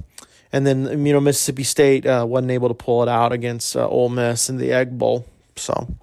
and 0.53 0.67
then 0.67 1.07
you 1.07 1.13
know 1.13 1.21
Mississippi 1.21 1.65
State 1.65 2.07
uh, 2.07 2.25
wasn't 2.29 2.53
able 2.53 2.69
to 2.69 2.75
pull 2.75 3.03
it 3.03 3.09
out 3.09 3.33
against 3.33 3.75
uh, 3.75 3.89
Ole 3.89 4.11
Miss 4.11 4.49
in 4.49 4.59
the 4.59 4.73
Egg 4.73 4.99
Bowl. 4.99 5.27
So, 5.57 5.95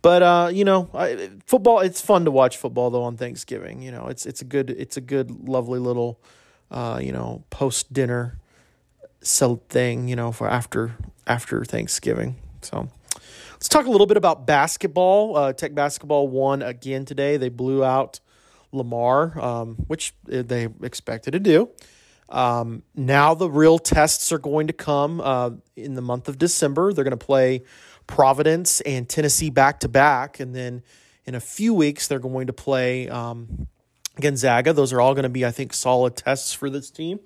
but 0.00 0.22
uh, 0.22 0.50
you 0.52 0.64
know, 0.64 0.90
I, 0.94 1.30
football. 1.46 1.80
It's 1.80 2.00
fun 2.00 2.24
to 2.24 2.30
watch 2.30 2.56
football 2.56 2.90
though 2.90 3.04
on 3.04 3.16
Thanksgiving. 3.16 3.82
You 3.82 3.92
know, 3.92 4.06
it's 4.06 4.26
it's 4.26 4.40
a 4.40 4.44
good 4.44 4.70
it's 4.70 4.96
a 4.96 5.00
good 5.00 5.48
lovely 5.48 5.78
little 5.78 6.20
uh, 6.70 7.00
you 7.02 7.12
know 7.12 7.44
post 7.50 7.92
dinner 7.92 8.38
sell 9.20 9.62
thing. 9.68 10.08
You 10.08 10.16
know 10.16 10.32
for 10.32 10.48
after 10.48 10.96
after 11.26 11.64
Thanksgiving. 11.64 12.36
So. 12.62 12.88
Let's 13.52 13.68
talk 13.68 13.86
a 13.86 13.90
little 13.90 14.08
bit 14.08 14.16
about 14.16 14.44
basketball. 14.44 15.36
Uh, 15.36 15.52
Tech 15.52 15.72
basketball 15.72 16.26
won 16.26 16.62
again 16.62 17.04
today. 17.04 17.36
They 17.36 17.48
blew 17.48 17.84
out 17.84 18.18
Lamar, 18.72 19.38
um, 19.38 19.76
which 19.86 20.14
they 20.24 20.66
expected 20.82 21.30
to 21.30 21.38
do. 21.38 21.70
Um, 22.28 22.82
now 22.96 23.34
the 23.34 23.48
real 23.48 23.78
tests 23.78 24.32
are 24.32 24.38
going 24.38 24.66
to 24.66 24.72
come 24.72 25.20
uh, 25.20 25.50
in 25.76 25.94
the 25.94 26.00
month 26.00 26.28
of 26.28 26.38
December. 26.38 26.92
They're 26.92 27.04
going 27.04 27.16
to 27.16 27.24
play 27.24 27.62
Providence 28.06 28.80
and 28.82 29.08
Tennessee 29.08 29.50
back 29.50 29.80
to 29.80 29.88
back, 29.88 30.40
and 30.40 30.54
then 30.54 30.82
in 31.24 31.34
a 31.34 31.40
few 31.40 31.74
weeks 31.74 32.08
they're 32.08 32.18
going 32.18 32.46
to 32.48 32.52
play 32.52 33.08
um, 33.08 33.66
Gonzaga. 34.20 34.72
Those 34.72 34.92
are 34.92 35.00
all 35.00 35.14
going 35.14 35.24
to 35.24 35.28
be, 35.28 35.44
I 35.44 35.50
think, 35.50 35.72
solid 35.72 36.16
tests 36.16 36.52
for 36.52 36.68
this 36.68 36.90
team. 36.90 37.20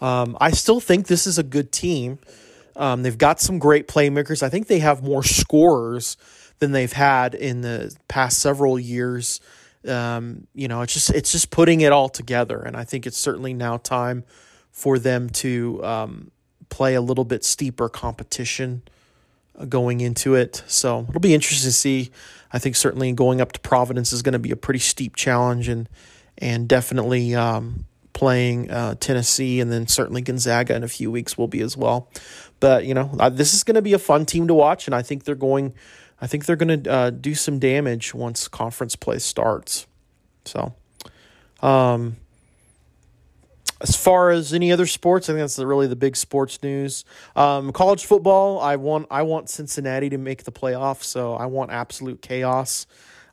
Um, 0.00 0.36
I 0.40 0.50
still 0.50 0.80
think 0.80 1.06
this 1.06 1.26
is 1.26 1.38
a 1.38 1.42
good 1.42 1.72
team. 1.72 2.18
Um, 2.76 3.02
they've 3.02 3.16
got 3.16 3.40
some 3.40 3.58
great 3.58 3.86
playmakers. 3.86 4.42
I 4.42 4.48
think 4.48 4.66
they 4.66 4.80
have 4.80 5.02
more 5.02 5.22
scorers 5.22 6.16
than 6.58 6.72
they've 6.72 6.92
had 6.92 7.34
in 7.34 7.60
the 7.60 7.94
past 8.08 8.40
several 8.40 8.78
years. 8.78 9.40
Um, 9.86 10.46
you 10.54 10.66
know, 10.66 10.82
it's 10.82 10.94
just 10.94 11.10
it's 11.10 11.30
just 11.30 11.50
putting 11.50 11.82
it 11.82 11.92
all 11.92 12.08
together, 12.08 12.60
and 12.60 12.76
I 12.76 12.84
think 12.84 13.06
it's 13.06 13.18
certainly 13.18 13.54
now 13.54 13.76
time 13.76 14.24
for 14.70 14.98
them 14.98 15.28
to 15.30 15.84
um, 15.84 16.30
play 16.68 16.94
a 16.94 17.00
little 17.00 17.24
bit 17.24 17.44
steeper 17.44 17.88
competition 17.88 18.82
going 19.68 20.00
into 20.00 20.34
it. 20.34 20.62
So 20.66 21.06
it'll 21.08 21.20
be 21.20 21.34
interesting 21.34 21.68
to 21.68 21.72
see. 21.72 22.10
I 22.52 22.58
think 22.58 22.76
certainly 22.76 23.12
going 23.12 23.40
up 23.40 23.52
to 23.52 23.60
Providence 23.60 24.12
is 24.12 24.22
going 24.22 24.34
to 24.34 24.38
be 24.38 24.50
a 24.50 24.56
pretty 24.56 24.80
steep 24.80 25.16
challenge, 25.16 25.68
and 25.68 25.88
and 26.38 26.68
definitely 26.68 27.34
um, 27.34 27.84
playing 28.12 28.70
uh, 28.70 28.94
Tennessee, 29.00 29.60
and 29.60 29.72
then 29.72 29.86
certainly 29.86 30.22
Gonzaga 30.22 30.74
in 30.74 30.84
a 30.84 30.88
few 30.88 31.10
weeks 31.10 31.36
will 31.36 31.48
be 31.48 31.60
as 31.60 31.76
well. 31.76 32.08
But 32.60 32.84
you 32.84 32.94
know, 32.94 33.10
uh, 33.18 33.28
this 33.28 33.54
is 33.54 33.64
going 33.64 33.74
to 33.74 33.82
be 33.82 33.92
a 33.92 33.98
fun 33.98 34.26
team 34.26 34.46
to 34.48 34.54
watch, 34.54 34.86
and 34.86 34.94
I 34.94 35.02
think 35.02 35.24
they're 35.24 35.34
going 35.34 35.74
I 36.20 36.26
think 36.26 36.46
they're 36.46 36.56
going 36.56 36.82
to 36.82 36.90
uh, 36.90 37.10
do 37.10 37.34
some 37.34 37.58
damage 37.58 38.14
once 38.14 38.48
conference 38.48 38.96
play 38.96 39.18
starts. 39.18 39.86
So, 40.46 40.74
um, 41.60 42.16
as 43.80 43.96
far 43.96 44.30
as 44.30 44.52
any 44.52 44.72
other 44.72 44.86
sports, 44.86 45.28
I 45.28 45.32
think 45.32 45.40
that's 45.40 45.58
really 45.58 45.86
the 45.86 45.96
big 45.96 46.16
sports 46.16 46.62
news. 46.62 47.04
Um, 47.34 47.72
college 47.72 48.04
football, 48.04 48.60
I 48.60 48.76
want 48.76 49.06
I 49.10 49.22
want 49.22 49.50
Cincinnati 49.50 50.10
to 50.10 50.18
make 50.18 50.44
the 50.44 50.52
playoffs, 50.52 51.04
so 51.04 51.34
I 51.34 51.46
want 51.46 51.70
absolute 51.70 52.22
chaos. 52.22 52.86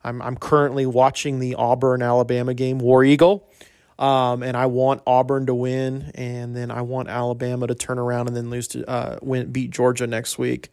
I'm 0.04 0.22
I'm 0.22 0.38
currently 0.38 0.86
watching 0.86 1.40
the 1.40 1.56
Auburn 1.56 2.02
Alabama 2.02 2.54
game, 2.54 2.80
War 2.80 3.04
Eagle, 3.04 3.48
um, 4.00 4.42
and 4.44 4.58
I 4.58 4.66
want 4.66 5.02
Auburn 5.06 5.46
to 5.46 5.56
win, 5.56 6.12
and 6.16 6.56
then 6.56 6.72
I 6.72 6.82
want 6.82 7.08
Alabama 7.08 7.68
to 7.68 7.76
turn 7.76 8.00
around 8.00 8.28
and 8.28 8.36
then 8.36 8.50
lose 8.50 8.68
to 8.70 8.90
uh, 8.90 9.20
win 9.22 9.52
beat 9.52 9.72
Georgia 9.72 10.08
next 10.08 10.38
week 10.40 10.70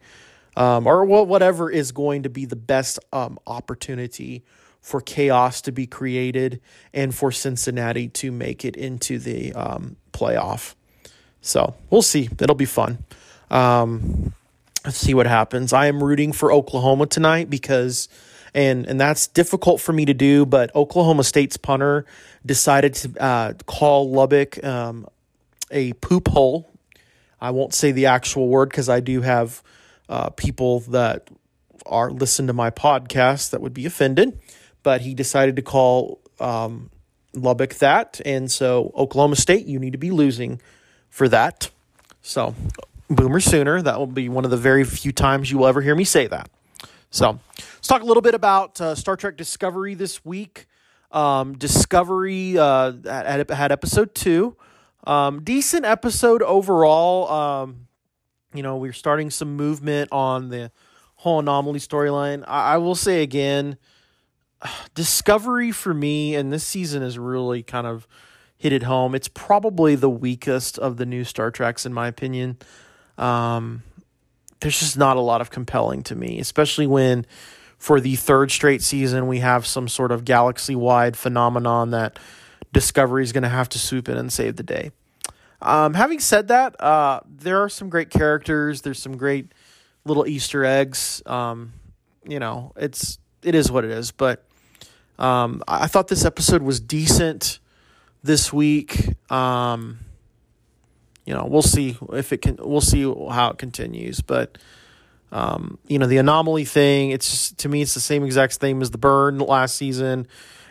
um, 0.59 0.87
or 0.87 1.05
whatever 1.05 1.69
is 1.71 1.91
going 1.91 2.23
to 2.23 2.29
be 2.29 2.45
the 2.45 2.55
best 2.55 2.99
um, 3.13 3.39
opportunity 3.47 4.43
for 4.81 5.01
chaos 5.01 5.61
to 5.61 5.71
be 5.71 5.85
created 5.85 6.61
and 6.93 7.13
for 7.13 7.31
Cincinnati 7.31 8.07
to 8.07 8.31
make 8.31 8.65
it 8.65 8.75
into 8.75 9.19
the 9.19 9.53
um, 9.53 9.97
playoff. 10.11 10.75
So 11.41 11.75
we'll 11.89 12.01
see. 12.01 12.29
It'll 12.39 12.55
be 12.55 12.65
fun. 12.65 12.99
Um, 13.49 14.33
let's 14.85 14.97
see 14.97 15.13
what 15.13 15.27
happens. 15.27 15.73
I 15.73 15.87
am 15.87 16.03
rooting 16.03 16.31
for 16.31 16.51
Oklahoma 16.51 17.07
tonight 17.07 17.49
because 17.49 18.09
and 18.53 18.87
and 18.87 18.99
that's 18.99 19.27
difficult 19.27 19.79
for 19.81 19.93
me 19.93 20.05
to 20.05 20.13
do. 20.13 20.45
But 20.45 20.75
Oklahoma 20.75 21.23
State's 21.23 21.57
punter 21.57 22.05
decided 22.45 22.93
to 22.95 23.21
uh, 23.21 23.53
call 23.65 24.09
Lubbock 24.09 24.63
um, 24.63 25.07
a 25.71 25.93
poop 25.93 26.27
hole. 26.29 26.71
I 27.41 27.51
won't 27.51 27.73
say 27.73 27.91
the 27.91 28.07
actual 28.07 28.47
word 28.47 28.69
because 28.69 28.89
I 28.89 28.99
do 28.99 29.21
have 29.21 29.63
uh, 30.09 30.29
people 30.31 30.81
that 30.81 31.29
are 31.85 32.11
listen 32.11 32.47
to 32.47 32.53
my 32.53 32.69
podcast 32.69 33.51
that 33.51 33.61
would 33.61 33.73
be 33.73 33.85
offended. 33.85 34.39
But 34.89 35.01
he 35.01 35.13
decided 35.13 35.55
to 35.57 35.61
call 35.61 36.19
um, 36.39 36.89
Lubbock 37.35 37.75
that, 37.75 38.19
and 38.25 38.49
so 38.49 38.91
Oklahoma 38.95 39.35
State, 39.35 39.67
you 39.67 39.77
need 39.77 39.91
to 39.91 39.99
be 39.99 40.09
losing 40.09 40.59
for 41.09 41.29
that. 41.29 41.69
So, 42.23 42.55
Boomer 43.07 43.39
Sooner, 43.39 43.83
that 43.83 43.99
will 43.99 44.07
be 44.07 44.29
one 44.29 44.45
of 44.45 44.49
the 44.49 44.57
very 44.57 44.83
few 44.83 45.11
times 45.11 45.51
you 45.51 45.59
will 45.59 45.67
ever 45.67 45.81
hear 45.81 45.93
me 45.93 46.05
say 46.05 46.25
that. 46.25 46.49
So, 47.11 47.39
let's 47.55 47.87
talk 47.87 48.01
a 48.01 48.03
little 48.03 48.23
bit 48.23 48.33
about 48.33 48.81
uh, 48.81 48.95
Star 48.95 49.15
Trek 49.15 49.37
Discovery 49.37 49.93
this 49.93 50.25
week. 50.25 50.65
Um, 51.11 51.55
Discovery 51.55 52.57
uh, 52.57 52.93
had, 53.05 53.47
had 53.51 53.71
episode 53.71 54.15
two. 54.15 54.57
Um, 55.03 55.43
decent 55.43 55.85
episode 55.85 56.41
overall. 56.41 57.29
Um, 57.31 57.87
you 58.55 58.63
know, 58.63 58.77
we're 58.77 58.93
starting 58.93 59.29
some 59.29 59.55
movement 59.55 60.11
on 60.11 60.49
the 60.49 60.71
whole 61.17 61.41
anomaly 61.41 61.79
storyline. 61.79 62.43
I, 62.47 62.73
I 62.73 62.77
will 62.77 62.95
say 62.95 63.21
again, 63.21 63.77
Discovery 64.95 65.71
for 65.71 65.93
me, 65.93 66.35
and 66.35 66.51
this 66.51 66.63
season 66.63 67.01
has 67.01 67.17
really 67.17 67.63
kind 67.63 67.87
of 67.87 68.07
hit 68.57 68.73
it 68.73 68.83
home. 68.83 69.15
It's 69.15 69.29
probably 69.29 69.95
the 69.95 70.09
weakest 70.09 70.77
of 70.77 70.97
the 70.97 71.05
new 71.05 71.23
Star 71.23 71.51
Treks, 71.51 71.85
in 71.85 71.93
my 71.93 72.07
opinion. 72.07 72.57
Um, 73.17 73.83
there's 74.59 74.79
just 74.79 74.97
not 74.97 75.17
a 75.17 75.21
lot 75.21 75.41
of 75.41 75.49
compelling 75.49 76.03
to 76.03 76.15
me, 76.15 76.39
especially 76.39 76.87
when 76.87 77.25
for 77.77 78.01
the 78.01 78.17
third 78.17 78.51
straight 78.51 78.81
season 78.81 79.27
we 79.27 79.39
have 79.39 79.65
some 79.65 79.87
sort 79.87 80.11
of 80.11 80.25
galaxy 80.25 80.75
wide 80.75 81.15
phenomenon 81.15 81.91
that 81.91 82.19
Discovery 82.73 83.23
is 83.23 83.31
going 83.31 83.43
to 83.43 83.49
have 83.49 83.69
to 83.69 83.79
swoop 83.79 84.09
in 84.09 84.17
and 84.17 84.31
save 84.31 84.57
the 84.57 84.63
day. 84.63 84.91
Um, 85.61 85.93
having 85.93 86.19
said 86.19 86.49
that, 86.49 86.79
uh, 86.79 87.21
there 87.25 87.63
are 87.63 87.69
some 87.69 87.89
great 87.89 88.09
characters. 88.09 88.81
There's 88.81 89.01
some 89.01 89.17
great 89.17 89.53
little 90.05 90.27
Easter 90.27 90.63
eggs. 90.63 91.23
Um, 91.25 91.73
you 92.27 92.39
know, 92.39 92.73
it's 92.75 93.17
it 93.43 93.55
is 93.55 93.71
what 93.71 93.85
it 93.85 93.91
is. 93.91 94.11
But 94.11 94.45
um, 95.19 95.61
I 95.67 95.87
thought 95.87 96.07
this 96.07 96.25
episode 96.25 96.63
was 96.63 96.79
decent 96.79 97.59
this 98.23 98.51
week. 98.51 99.13
Um, 99.31 99.99
you 101.25 101.33
know, 101.33 101.45
we'll 101.45 101.61
see 101.61 101.97
if 102.13 102.33
it 102.33 102.41
can. 102.41 102.57
We'll 102.59 102.81
see 102.81 103.03
how 103.03 103.51
it 103.51 103.57
continues. 103.57 104.21
But 104.21 104.57
um, 105.31 105.77
you 105.87 105.99
know, 105.99 106.07
the 106.07 106.17
anomaly 106.17 106.65
thing. 106.65 107.11
It's 107.11 107.51
to 107.53 107.69
me, 107.69 107.81
it's 107.81 107.93
the 107.93 107.99
same 107.99 108.23
exact 108.23 108.55
thing 108.55 108.81
as 108.81 108.91
the 108.91 108.97
burn 108.97 109.37
last 109.37 109.75
season, 109.75 110.25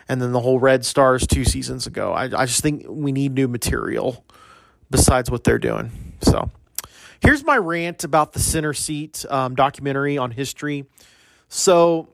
and 0.09 0.21
then 0.21 0.31
the 0.31 0.41
whole 0.41 0.59
Red 0.59 0.83
Stars 0.83 1.25
two 1.25 1.45
seasons 1.45 1.87
ago. 1.87 2.11
I 2.11 2.23
I 2.23 2.45
just 2.45 2.61
think 2.61 2.85
we 2.89 3.11
need 3.11 3.33
new 3.33 3.47
material 3.47 4.25
besides 4.89 5.31
what 5.31 5.43
they're 5.43 5.59
doing. 5.59 5.91
So. 6.21 6.51
Here's 7.21 7.43
my 7.43 7.57
rant 7.57 8.05
about 8.05 8.31
the 8.31 8.39
center 8.39 8.73
seat 8.73 9.25
um, 9.29 9.53
documentary 9.53 10.17
on 10.17 10.31
history. 10.31 10.85
So, 11.49 12.07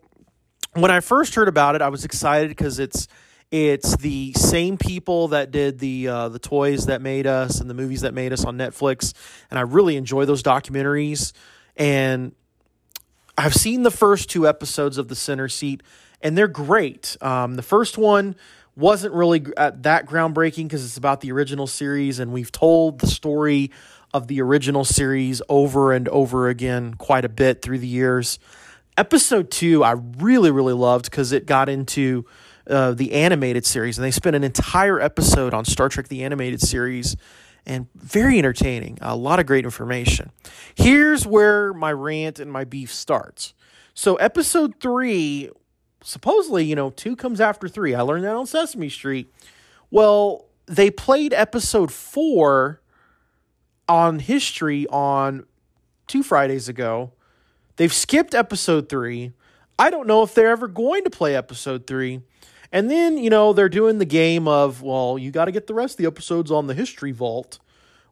when 0.75 0.91
I 0.91 0.99
first 0.99 1.35
heard 1.35 1.47
about 1.47 1.75
it, 1.75 1.81
I 1.81 1.89
was 1.89 2.05
excited 2.05 2.49
because 2.49 2.79
it's 2.79 3.07
it's 3.51 3.95
the 3.97 4.33
same 4.33 4.77
people 4.77 5.29
that 5.29 5.51
did 5.51 5.79
the 5.79 6.07
uh, 6.07 6.29
the 6.29 6.39
toys 6.39 6.87
that 6.87 7.01
made 7.01 7.27
us 7.27 7.61
and 7.61 7.69
the 7.69 7.73
movies 7.73 8.01
that 8.01 8.13
made 8.13 8.33
us 8.33 8.43
on 8.43 8.57
Netflix, 8.57 9.13
and 9.49 9.57
I 9.57 9.61
really 9.61 9.95
enjoy 9.95 10.25
those 10.25 10.43
documentaries. 10.43 11.31
And 11.77 12.33
I've 13.37 13.53
seen 13.53 13.83
the 13.83 13.91
first 13.91 14.29
two 14.29 14.47
episodes 14.47 14.97
of 14.97 15.07
the 15.07 15.15
Center 15.15 15.47
Seat, 15.47 15.83
and 16.21 16.37
they're 16.37 16.47
great. 16.47 17.15
Um, 17.21 17.55
the 17.55 17.63
first 17.63 17.97
one 17.97 18.35
wasn't 18.75 19.13
really 19.13 19.39
that 19.39 20.05
groundbreaking 20.05 20.63
because 20.63 20.83
it's 20.83 20.97
about 20.97 21.21
the 21.21 21.31
original 21.31 21.67
series, 21.67 22.19
and 22.19 22.33
we've 22.33 22.51
told 22.51 22.99
the 22.99 23.07
story 23.07 23.71
of 24.13 24.27
the 24.27 24.41
original 24.41 24.83
series 24.83 25.41
over 25.47 25.93
and 25.93 26.09
over 26.09 26.49
again 26.49 26.93
quite 26.95 27.23
a 27.23 27.29
bit 27.29 27.61
through 27.61 27.79
the 27.79 27.87
years. 27.87 28.39
Episode 28.97 29.51
two, 29.51 29.83
I 29.83 29.95
really, 30.17 30.51
really 30.51 30.73
loved 30.73 31.05
because 31.05 31.31
it 31.31 31.45
got 31.45 31.67
into 31.67 32.25
uh, 32.67 32.93
the 32.93 33.13
animated 33.13 33.65
series, 33.65 33.97
and 33.97 34.05
they 34.05 34.11
spent 34.11 34.35
an 34.35 34.43
entire 34.43 34.99
episode 34.99 35.53
on 35.53 35.65
Star 35.65 35.89
Trek 35.89 36.07
the 36.07 36.23
Animated 36.23 36.61
Series, 36.61 37.15
and 37.65 37.87
very 37.95 38.39
entertaining. 38.39 38.97
A 39.01 39.15
lot 39.15 39.39
of 39.39 39.45
great 39.45 39.65
information. 39.65 40.31
Here's 40.75 41.27
where 41.27 41.73
my 41.73 41.91
rant 41.91 42.39
and 42.39 42.51
my 42.51 42.63
beef 42.63 42.93
starts. 42.93 43.53
So, 43.93 44.15
episode 44.15 44.79
three, 44.79 45.49
supposedly, 46.01 46.65
you 46.65 46.75
know, 46.75 46.89
two 46.89 47.15
comes 47.15 47.41
after 47.41 47.67
three. 47.67 47.95
I 47.95 48.01
learned 48.01 48.23
that 48.23 48.35
on 48.35 48.45
Sesame 48.45 48.89
Street. 48.89 49.33
Well, 49.91 50.45
they 50.67 50.89
played 50.89 51.33
episode 51.33 51.91
four 51.91 52.81
on 53.87 54.19
history 54.19 54.87
on 54.87 55.45
two 56.07 56.23
Fridays 56.23 56.67
ago. 56.69 57.11
They've 57.77 57.93
skipped 57.93 58.33
episode 58.33 58.89
three. 58.89 59.33
I 59.77 59.89
don't 59.89 60.07
know 60.07 60.23
if 60.23 60.33
they're 60.33 60.51
ever 60.51 60.67
going 60.67 61.03
to 61.03 61.09
play 61.09 61.35
episode 61.35 61.85
three. 61.87 62.21
And 62.71 62.89
then, 62.89 63.17
you 63.17 63.29
know, 63.29 63.53
they're 63.53 63.69
doing 63.69 63.99
the 63.99 64.05
game 64.05 64.47
of, 64.47 64.81
well, 64.81 65.17
you 65.17 65.31
got 65.31 65.45
to 65.45 65.51
get 65.51 65.67
the 65.67 65.73
rest 65.73 65.93
of 65.93 65.97
the 65.97 66.07
episodes 66.07 66.51
on 66.51 66.67
the 66.67 66.73
History 66.73 67.11
Vault, 67.11 67.59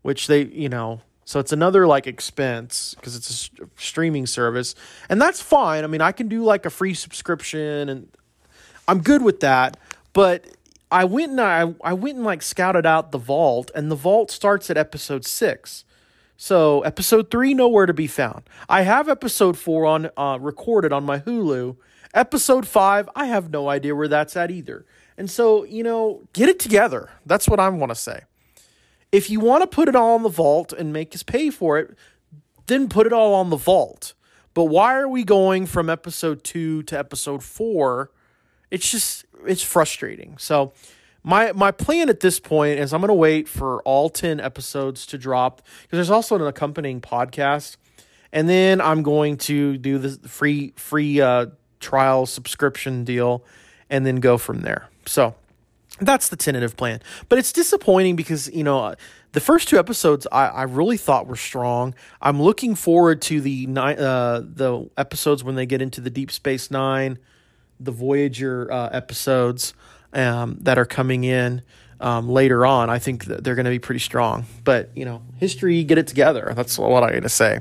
which 0.02 0.28
they, 0.28 0.44
you 0.44 0.70
know, 0.70 1.02
so 1.26 1.40
it's 1.40 1.52
another 1.52 1.88
like 1.88 2.06
expense 2.08 2.94
because 2.96 3.16
it's 3.16 3.50
a 3.62 3.66
streaming 3.78 4.26
service. 4.26 4.76
And 5.10 5.22
that's 5.22 5.42
fine. 5.42 5.84
I 5.84 5.88
mean, 5.88 6.02
I 6.02 6.12
can 6.12 6.28
do 6.28 6.44
like 6.44 6.66
a 6.66 6.70
free 6.70 6.94
subscription 6.94 7.90
and 7.90 8.10
I'm 8.88 9.02
good 9.02 9.22
with 9.22 9.40
that. 9.40 9.78
But 10.12 10.46
I 10.92 11.06
went 11.06 11.32
and 11.32 11.42
I, 11.42 11.74
I 11.84 11.94
went 11.94 12.18
and 12.18 12.26
like 12.26 12.42
scouted 12.42 12.86
out 12.86 13.12
the 13.12 13.18
vault, 13.18 13.72
and 13.74 13.90
the 13.90 13.96
vault 13.96 14.30
starts 14.30 14.70
at 14.70 14.78
episode 14.78 15.26
six. 15.26 15.86
So 16.44 16.82
episode 16.82 17.32
three 17.32 17.54
nowhere 17.54 17.86
to 17.86 17.94
be 17.94 18.06
found. 18.06 18.44
I 18.68 18.82
have 18.82 19.08
episode 19.08 19.58
four 19.58 19.86
on 19.86 20.10
uh, 20.18 20.38
recorded 20.42 20.92
on 20.92 21.06
my 21.06 21.20
Hulu, 21.20 21.78
Episode 22.14 22.68
five, 22.68 23.10
I 23.16 23.26
have 23.26 23.50
no 23.50 23.70
idea 23.70 23.96
where 23.96 24.10
that's 24.10 24.36
at 24.36 24.52
either. 24.52 24.86
And 25.18 25.32
so, 25.32 25.64
you 25.64 25.84
know, 25.84 26.22
get 26.34 26.48
it 26.50 26.60
together. 26.60 27.10
That's 27.26 27.48
what 27.48 27.62
I 27.62 27.70
want 27.70 27.92
to 27.92 27.96
say. 27.96 28.24
If 29.12 29.30
you 29.30 29.40
want 29.40 29.64
to 29.64 29.68
put 29.68 29.88
it 29.88 29.96
all 29.96 30.18
in 30.18 30.24
the 30.24 30.30
vault 30.30 30.74
and 30.74 30.92
make 30.92 31.16
us 31.16 31.24
pay 31.24 31.50
for 31.50 31.80
it, 31.80 31.96
then 32.68 32.90
put 32.90 33.08
it 33.08 33.14
all 33.14 33.34
on 33.34 33.50
the 33.50 33.56
vault. 33.56 34.14
But 34.54 34.66
why 34.66 34.96
are 34.96 35.08
we 35.08 35.24
going 35.24 35.66
from 35.66 35.90
episode 35.90 36.44
two 36.44 36.84
to 36.84 37.00
episode 37.00 37.42
four? 37.42 38.12
It's 38.70 38.92
just 38.92 39.26
it's 39.48 39.64
frustrating. 39.64 40.38
So 40.38 40.74
my 41.24 41.52
my 41.54 41.72
plan 41.72 42.10
at 42.10 42.20
this 42.20 42.40
point 42.40 42.80
is 42.80 42.94
I'm 42.94 43.02
going 43.02 43.08
to 43.08 43.14
wait 43.14 43.48
for 43.48 43.82
all 43.84 44.10
10 44.10 44.40
episodes 44.40 45.06
to 45.08 45.18
drop 45.18 45.62
because 45.84 45.98
there's 45.98 46.12
also 46.12 46.36
an 46.36 46.42
accompanying 46.42 47.02
podcast 47.02 47.78
and 48.34 48.50
then 48.50 48.82
I'm 48.82 49.04
going 49.04 49.38
to 49.38 49.78
do 49.78 49.98
the 49.98 50.28
free 50.28 50.74
free 50.76 51.22
uh, 51.22 51.48
trial 51.80 52.26
subscription 52.26 53.04
deal 53.04 53.46
and 53.90 54.06
then 54.06 54.18
go 54.18 54.38
from 54.38 54.62
there. 54.62 54.90
So 55.06 55.36
that's 56.00 56.30
the 56.30 56.36
tentative 56.36 56.76
plan. 56.76 57.00
But 57.30 57.38
it's 57.38 57.54
disappointing 57.54 58.16
because, 58.16 58.50
you 58.52 58.64
know, 58.64 58.96
the 59.34 59.40
first 59.40 59.68
two 59.68 59.78
episodes 59.78 60.28
I, 60.32 60.48
I 60.48 60.64
really 60.64 60.98
thought 60.98 61.28
were 61.28 61.36
strong. 61.36 61.94
I'm 62.22 62.42
looking 62.42 62.74
forward 62.76 63.22
to 63.24 63.40
the 63.40 63.68
uh, 63.70 64.42
the 64.44 64.90
episodes 64.98 65.44
when 65.44 65.56
they 65.56 65.68
get 65.68 65.82
into 65.82 66.02
the 66.02 66.10
Deep 66.10 66.32
Space 66.32 66.72
Nine, 66.72 67.20
the 67.80 67.92
Voyager 67.92 68.72
uh, 68.72 68.90
episodes 68.90 69.74
um, 70.14 70.58
that 70.62 70.78
are 70.78 70.86
coming 70.86 71.24
in 71.24 71.62
um, 72.00 72.30
later 72.30 72.66
on. 72.66 72.90
I 72.90 73.00
think 73.00 73.26
they're 73.26 73.56
going 73.56 73.66
to 73.66 73.72
be 73.72 73.80
pretty 73.80 74.00
strong. 74.00 74.46
But, 74.64 74.92
you 74.96 75.06
know, 75.06 75.22
history, 75.38 75.84
get 75.84 75.98
it 75.98 76.08
together. 76.08 76.54
That's 76.56 76.78
what 76.78 77.04
I'm 77.04 77.10
going 77.10 77.24
to 77.24 77.30
say. 77.30 77.60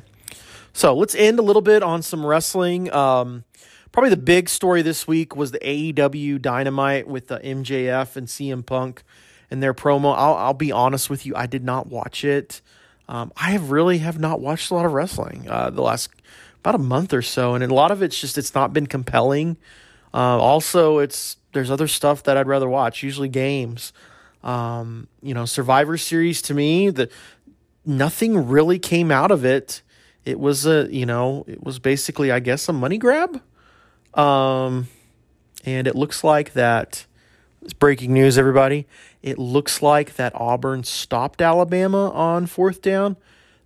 So 0.73 0.95
let's 0.95 1.15
end 1.15 1.39
a 1.39 1.43
little 1.43 1.63
bit 1.63 1.83
on 1.83 2.03
some 2.03 2.25
wrestling. 2.25 2.93
Um, 2.93 3.45
Probably 3.93 4.09
the 4.09 4.17
big 4.17 4.49
story 4.49 4.81
this 4.81 5.07
week 5.07 5.37
was 5.37 5.51
the 5.51 5.59
AEW 5.59 6.41
Dynamite 6.41 7.07
with 7.07 7.29
the 7.29 7.39
MJF 7.41 8.17
and 8.17 8.27
CM 8.27 8.65
Punk 8.65 9.03
and 9.51 9.63
their 9.63 9.75
promo. 9.75 10.17
I'll, 10.17 10.35
I'll 10.35 10.55
be 10.55 10.73
honest 10.73 11.11
with 11.11 11.27
you, 11.27 11.37
I 11.37 11.45
did 11.45 11.63
not 11.63 11.89
watch 11.89 12.25
it. 12.25 12.63
Um, 13.07 13.33
I 13.37 13.51
have 13.51 13.71
really 13.71 13.99
have 13.99 14.19
not 14.19 14.41
watched 14.41 14.71
a 14.71 14.75
lot 14.75 14.87
of 14.87 14.93
wrestling 14.93 15.47
uh, 15.47 15.69
the 15.69 15.83
last 15.83 16.09
about 16.61 16.75
a 16.75 16.79
month 16.79 17.13
or 17.13 17.21
so, 17.21 17.55
and 17.55 17.63
a 17.63 17.75
lot 17.75 17.91
of 17.91 18.01
it's 18.01 18.19
just 18.19 18.39
it's 18.39 18.55
not 18.55 18.73
been 18.73 18.87
compelling. 18.87 19.59
Uh, 20.15 20.39
also, 20.39 20.99
it's 20.99 21.37
there's 21.53 21.71
other 21.71 21.89
stuff 21.89 22.23
that 22.25 22.37
I'd 22.37 22.47
rather 22.47 22.69
watch, 22.69 23.03
usually 23.03 23.29
games. 23.29 23.93
Um, 24.43 25.09
you 25.23 25.35
know, 25.35 25.45
Survivor 25.45 25.97
Series 25.97 26.43
to 26.43 26.55
me, 26.55 26.91
the 26.91 27.09
nothing 27.85 28.49
really 28.49 28.79
came 28.79 29.11
out 29.11 29.31
of 29.31 29.45
it. 29.45 29.83
It 30.25 30.39
was 30.39 30.67
a 30.67 30.89
you 30.93 31.07
know 31.07 31.45
it 31.47 31.63
was 31.63 31.79
basically 31.79 32.31
I 32.31 32.41
guess 32.41 32.69
a 32.69 32.73
money 32.73 32.99
grab. 32.99 33.41
Um, 34.15 34.89
and 35.65 35.87
it 35.87 35.95
looks 35.95 36.25
like 36.25 36.53
that. 36.55 37.07
It's 37.63 37.73
breaking 37.73 38.13
news, 38.13 38.37
everybody. 38.37 38.87
It 39.23 39.39
looks 39.39 39.83
like 39.83 40.17
that 40.17 40.33
Auburn 40.35 40.83
stopped 40.83 41.41
Alabama 41.41 42.11
on 42.11 42.47
fourth 42.47 42.83
down. 42.83 43.17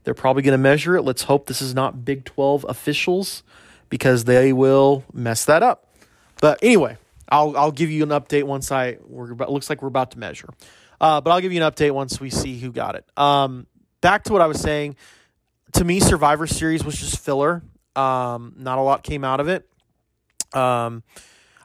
They're 0.04 0.14
probably 0.14 0.42
going 0.42 0.52
to 0.52 0.58
measure 0.58 0.96
it. 0.96 1.02
Let's 1.02 1.22
hope 1.22 1.46
this 1.46 1.62
is 1.62 1.74
not 1.74 2.04
Big 2.04 2.24
12 2.24 2.66
officials 2.68 3.42
because 3.88 4.24
they 4.24 4.52
will 4.52 5.04
mess 5.12 5.44
that 5.46 5.62
up. 5.62 5.88
But 6.40 6.58
anyway, 6.62 6.98
I'll 7.28 7.56
I'll 7.56 7.72
give 7.72 7.90
you 7.90 8.02
an 8.02 8.10
update 8.10 8.44
once 8.44 8.70
I 8.70 8.98
we're 9.04 9.32
about, 9.32 9.50
looks 9.50 9.68
like 9.68 9.82
we're 9.82 9.88
about 9.88 10.12
to 10.12 10.18
measure. 10.18 10.48
Uh, 11.00 11.20
but 11.20 11.30
I'll 11.30 11.40
give 11.40 11.52
you 11.52 11.62
an 11.62 11.70
update 11.70 11.90
once 11.92 12.20
we 12.20 12.30
see 12.30 12.58
who 12.58 12.72
got 12.72 12.94
it. 12.94 13.04
Um, 13.18 13.66
back 14.00 14.24
to 14.24 14.32
what 14.32 14.42
I 14.42 14.46
was 14.46 14.60
saying. 14.60 14.96
To 15.72 15.84
me, 15.84 16.00
Survivor 16.00 16.46
Series 16.46 16.84
was 16.84 16.96
just 16.96 17.18
filler. 17.18 17.62
Um, 17.94 18.54
not 18.56 18.78
a 18.78 18.82
lot 18.82 19.02
came 19.02 19.24
out 19.24 19.40
of 19.40 19.48
it. 19.48 19.68
Um, 20.54 21.02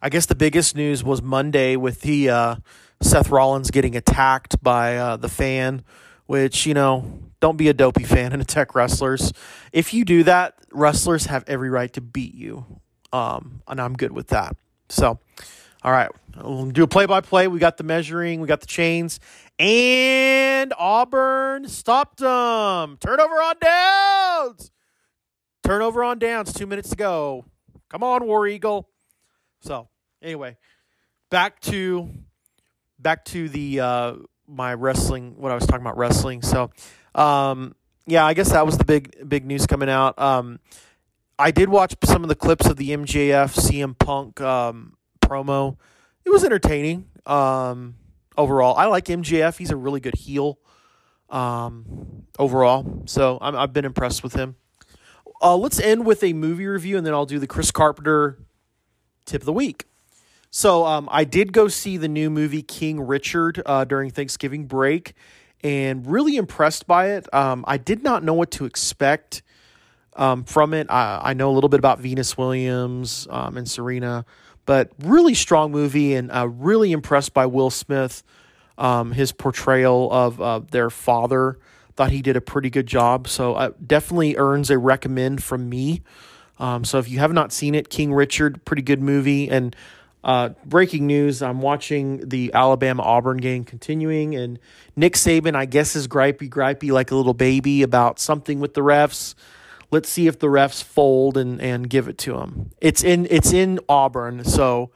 I 0.02 0.10
guess 0.10 0.26
the 0.26 0.36
biggest 0.36 0.76
news 0.76 1.04
was 1.04 1.22
Monday 1.22 1.76
with 1.76 2.02
the 2.02 2.30
uh, 2.30 2.56
Seth 3.02 3.30
Rollins 3.30 3.72
getting 3.72 3.96
attacked 3.96 4.62
by 4.62 4.98
uh, 4.98 5.18
the 5.18 5.30
fan, 5.30 5.84
which 6.26 6.66
you 6.66 6.74
know, 6.74 7.20
don't 7.40 7.58
be 7.58 7.70
a 7.70 7.74
dopey 7.74 8.04
fan 8.04 8.34
and 8.34 8.42
attack 8.42 8.76
wrestlers. 8.76 9.32
If 9.72 9.94
you 9.94 10.04
do 10.04 10.24
that, 10.24 10.56
wrestlers 10.72 11.26
have 11.26 11.44
every 11.48 11.70
right 11.70 11.92
to 11.94 12.02
beat 12.02 12.34
you, 12.34 12.66
um, 13.14 13.62
and 13.68 13.80
I'm 13.80 13.94
good 13.94 14.12
with 14.12 14.28
that. 14.28 14.56
So, 14.92 15.20
all 15.84 15.92
right, 15.92 16.10
we'll 16.44 16.68
do 16.68 16.84
a 16.84 16.88
play 16.88 17.06
by 17.06 17.22
play. 17.22 17.48
We 17.48 17.60
got 17.60 17.78
the 17.78 17.84
measuring, 17.84 18.42
we 18.42 18.48
got 18.48 18.62
the 18.62 18.68
chains, 18.68 19.20
and 19.58 20.74
Auburn 20.78 21.68
stopped 21.68 22.20
them. 22.20 22.98
Turnover 23.00 23.36
on 23.36 23.56
downs. 23.62 24.72
Turnover 25.64 26.04
on 26.04 26.20
downs. 26.20 26.54
Two 26.54 26.68
minutes 26.68 26.90
to 26.90 26.96
go. 26.96 27.46
Come 27.90 28.04
on, 28.04 28.26
War 28.26 28.48
Eagle. 28.48 28.90
So 29.62 29.88
anyway, 30.22 30.58
back 31.30 31.60
to 31.62 32.10
back 33.00 33.26
to 33.26 33.50
the 33.50 33.80
uh, 33.80 34.16
my 34.48 34.74
wrestling. 34.74 35.36
What 35.38 35.52
I 35.52 35.56
was 35.56 35.66
talking 35.66 35.82
about 35.82 35.98
wrestling. 35.98 36.42
So 36.42 36.72
um, 37.14 37.76
yeah, 38.08 38.26
I 38.26 38.34
guess 38.34 38.52
that 38.52 38.66
was 38.66 38.78
the 38.78 38.86
big 38.86 39.28
big 39.28 39.46
news 39.46 39.68
coming 39.68 39.90
out. 39.90 40.18
Um, 40.20 40.60
I 41.42 41.50
did 41.50 41.70
watch 41.70 41.96
some 42.04 42.22
of 42.22 42.30
the 42.30 42.36
clips 42.36 42.68
of 42.68 42.78
the 42.78 42.92
MJF 42.92 43.58
CM 43.58 43.98
Punk 43.98 44.40
um, 44.42 44.96
promo. 45.22 45.76
It 46.24 46.30
was 46.30 46.44
entertaining. 46.44 47.08
Um, 47.26 47.96
overall, 48.38 48.76
I 48.78 48.86
like 48.86 49.06
MJF. 49.06 49.58
He's 49.58 49.72
a 49.72 49.76
really 49.76 50.00
good 50.00 50.14
heel. 50.14 50.60
Um, 51.32 52.28
overall, 52.38 53.04
so 53.06 53.40
i 53.42 53.60
have 53.60 53.74
been 53.74 53.86
impressed 53.86 54.22
with 54.22 54.36
him. 54.36 54.56
Uh, 55.42 55.56
let's 55.58 55.80
end 55.80 56.06
with 56.06 56.24
a 56.24 56.34
movie 56.34 56.68
review, 56.68 56.96
and 56.98 57.08
then 57.08 57.14
I'll 57.14 57.26
do 57.26 57.40
the 57.40 57.48
Chris 57.48 57.72
Carpenter 57.72 58.38
tip 59.26 59.42
of 59.42 59.46
the 59.46 59.54
week. 59.54 59.86
So 60.52 60.86
um, 60.86 61.10
I 61.12 61.24
did 61.24 61.54
go 61.54 61.70
see 61.70 61.98
the 61.98 62.10
new 62.10 62.30
movie 62.30 62.62
King 62.62 63.02
Richard 63.02 63.64
uh, 63.66 63.86
during 63.86 64.12
Thanksgiving 64.12 64.66
break, 64.66 65.14
and 65.64 66.06
really 66.06 66.36
impressed 66.36 66.86
by 66.86 67.12
it. 67.12 67.34
Um, 67.34 67.66
I 67.68 67.78
did 67.78 68.04
not 68.04 68.24
know 68.24 68.34
what 68.34 68.52
to 68.52 68.66
expect 68.66 69.42
um, 70.16 70.44
from 70.44 70.74
it. 70.74 70.88
I, 70.90 71.20
I, 71.24 71.34
know 71.34 71.50
a 71.52 71.54
little 71.54 71.70
bit 71.70 71.80
about 71.80 72.00
Venus 72.00 72.38
Williams 72.38 73.28
um, 73.30 73.58
and 73.58 73.70
Serena, 73.70 74.26
but 74.66 74.92
really 75.00 75.34
strong 75.34 75.72
movie, 75.72 76.16
and 76.16 76.32
uh, 76.32 76.48
really 76.48 76.92
impressed 76.92 77.34
by 77.34 77.46
Will 77.46 77.70
Smith, 77.70 78.24
um, 78.78 79.12
his 79.12 79.32
portrayal 79.32 80.12
of 80.12 80.42
uh, 80.42 80.60
their 80.72 80.90
father. 80.90 81.58
Thought 81.96 82.12
he 82.12 82.22
did 82.22 82.36
a 82.36 82.42
pretty 82.42 82.70
good 82.70 82.88
job, 82.88 83.28
so 83.28 83.54
uh, 83.56 83.72
definitely 83.86 84.38
earns 84.38 84.70
a 84.70 84.78
recommend 84.78 85.44
from 85.44 85.70
me. 85.70 86.02
Um, 86.58 86.86
so 86.86 87.00
if 87.00 87.10
you 87.10 87.20
have 87.20 87.34
not 87.34 87.52
seen 87.52 87.76
it, 87.76 87.90
King 87.90 88.14
Richard, 88.14 88.64
pretty 88.66 88.82
good 88.82 89.02
movie. 89.02 89.50
And 89.50 89.76
uh, 90.24 90.50
breaking 90.66 91.08
news: 91.08 91.42
I'm 91.42 91.62
watching 91.62 92.30
the 92.30 92.52
Alabama 92.54 93.04
Auburn 93.04 93.38
game 93.38 93.64
continuing, 93.64 94.36
and 94.36 94.60
Nick 94.96 95.14
Saban, 95.14 95.56
I 95.56 95.66
guess, 95.66 95.96
is 95.96 96.08
gripey, 96.08 96.50
gripey 96.50 96.92
like 96.92 97.12
a 97.12 97.16
little 97.16 97.34
baby 97.34 97.82
about 97.82 98.20
something 98.20 98.60
with 98.60 98.74
the 98.74 98.82
refs. 98.82 99.36
Let's 99.92 100.10
see 100.10 100.28
if 100.28 100.40
the 100.40 100.48
refs 100.48 100.82
fold 100.82 101.38
and, 101.38 101.62
and 101.62 101.90
give 101.90 102.08
it 102.08 102.18
to 102.20 102.38
him. 102.38 102.72
It's 102.80 103.04
in 103.04 103.28
it's 103.30 103.52
in 103.52 103.80
Auburn, 103.90 104.46
so 104.46 104.92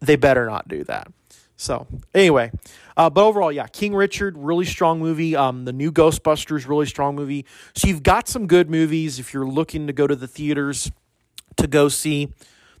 they 0.00 0.16
better 0.16 0.46
not 0.46 0.68
do 0.68 0.84
that. 0.84 1.08
So 1.56 1.86
anyway, 2.14 2.52
uh, 2.98 3.08
but 3.08 3.24
overall, 3.24 3.50
yeah, 3.50 3.66
King 3.66 3.94
Richard, 3.94 4.36
really 4.36 4.66
strong 4.66 4.98
movie. 4.98 5.34
Um, 5.34 5.64
the 5.64 5.72
new 5.72 5.90
Ghostbusters, 5.90 6.68
really 6.68 6.84
strong 6.84 7.16
movie. 7.16 7.46
So 7.74 7.88
you've 7.88 8.02
got 8.02 8.28
some 8.28 8.46
good 8.46 8.68
movies 8.68 9.18
if 9.18 9.32
you're 9.32 9.46
looking 9.46 9.86
to 9.86 9.94
go 9.94 10.06
to 10.06 10.14
the 10.14 10.28
theaters 10.28 10.92
to 11.56 11.66
go 11.66 11.88
see. 11.88 12.34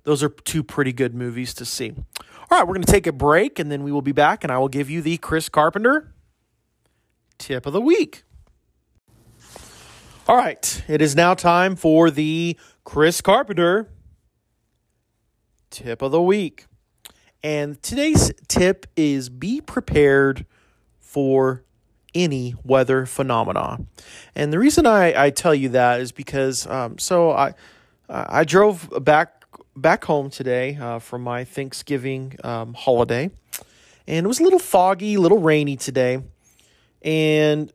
Those 0.04 0.22
are 0.22 0.28
two 0.28 0.62
pretty 0.62 0.92
good 0.92 1.14
movies 1.14 1.54
to 1.54 1.64
see. 1.64 1.94
All 2.50 2.58
right, 2.58 2.68
we're 2.68 2.74
going 2.74 2.84
to 2.84 2.92
take 2.92 3.06
a 3.06 3.12
break 3.12 3.58
and 3.58 3.72
then 3.72 3.82
we 3.82 3.90
will 3.90 4.02
be 4.02 4.12
back 4.12 4.44
and 4.44 4.52
I 4.52 4.58
will 4.58 4.68
give 4.68 4.90
you 4.90 5.00
the 5.00 5.16
Chris 5.16 5.48
Carpenter 5.48 6.12
tip 7.38 7.66
of 7.66 7.72
the 7.72 7.80
week. 7.80 8.22
All 10.28 10.36
right, 10.36 10.82
it 10.88 11.00
is 11.00 11.14
now 11.14 11.34
time 11.34 11.76
for 11.76 12.10
the 12.10 12.58
Chris 12.82 13.20
Carpenter 13.20 13.88
tip 15.70 16.02
of 16.02 16.10
the 16.10 16.20
week. 16.20 16.66
And 17.44 17.80
today's 17.80 18.32
tip 18.48 18.86
is 18.96 19.28
be 19.28 19.60
prepared 19.60 20.44
for 20.98 21.62
any 22.12 22.56
weather 22.64 23.06
phenomena. 23.06 23.78
And 24.34 24.52
the 24.52 24.58
reason 24.58 24.84
I, 24.84 25.26
I 25.26 25.30
tell 25.30 25.54
you 25.54 25.68
that 25.68 26.00
is 26.00 26.10
because 26.10 26.66
um, 26.66 26.98
so 26.98 27.30
I 27.30 27.54
I 28.08 28.42
drove 28.42 28.92
back 29.04 29.44
back 29.76 30.04
home 30.06 30.30
today 30.30 30.76
uh, 30.76 30.98
from 30.98 31.22
my 31.22 31.44
Thanksgiving 31.44 32.34
um, 32.42 32.74
holiday, 32.74 33.30
and 34.08 34.26
it 34.26 34.28
was 34.28 34.40
a 34.40 34.42
little 34.42 34.58
foggy, 34.58 35.14
a 35.14 35.20
little 35.20 35.40
rainy 35.40 35.76
today. 35.76 36.20
And 37.02 37.72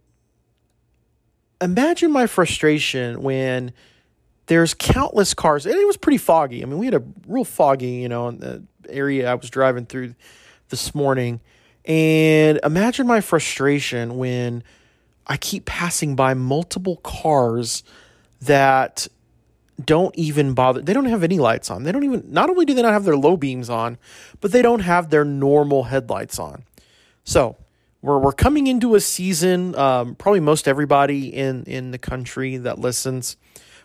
imagine 1.62 2.12
my 2.12 2.28
frustration 2.28 3.22
when 3.22 3.74
there's 4.48 4.74
countless 4.74 5.34
cars, 5.34 5.66
and 5.66 5.76
it 5.76 5.88
was 5.88 5.98
pretty 5.98 6.18
foggy. 6.18 6.62
I 6.62 6.66
mean, 6.66 6.78
we 6.78 6.86
had 6.86 6.96
a 6.96 7.04
real 7.28 7.46
foggy, 7.46 7.92
you 7.92 8.10
know, 8.10 8.28
in 8.28 8.40
the 8.40 8.64
area 8.90 9.32
I 9.32 9.36
was 9.36 9.50
driving 9.50 9.86
through 9.86 10.16
this 10.70 10.94
morning. 10.94 11.40
And 11.86 12.60
imagine 12.64 13.08
my 13.08 13.22
frustration 13.22 14.18
when 14.18 14.64
I 15.26 15.38
keep 15.38 15.66
passing 15.66 16.16
by 16.16 16.34
multiple 16.34 16.98
cars 16.98 17.84
that 18.42 19.08
don't 19.84 20.16
even 20.16 20.54
bother. 20.54 20.82
They 20.82 20.94
don't 20.94 21.06
have 21.06 21.24
any 21.24 21.40
lights 21.40 21.72
on. 21.72 21.84
They 21.84 21.92
don't 21.92 22.04
even, 22.04 22.26
not 22.28 22.50
only 22.50 22.66
do 22.66 22.74
they 22.74 22.82
not 22.82 22.94
have 22.94 23.06
their 23.06 23.16
low 23.16 23.38
beams 23.38 23.70
on, 23.70 23.98
but 24.42 24.52
they 24.52 24.62
don't 24.62 24.82
have 24.82 25.10
their 25.10 25.26
normal 25.26 25.84
headlights 25.84 26.38
on. 26.38 26.64
So 27.24 27.58
we're, 28.02 28.18
we're 28.18 28.32
coming 28.32 28.68
into 28.68 28.96
a 28.96 29.00
season, 29.00 29.76
um, 29.76 30.16
probably 30.16 30.40
most 30.40 30.68
everybody 30.68 31.28
in, 31.28 31.64
in 31.66 31.92
the 31.92 31.98
country 31.98 32.58
that 32.58 32.80
listens. 32.80 33.38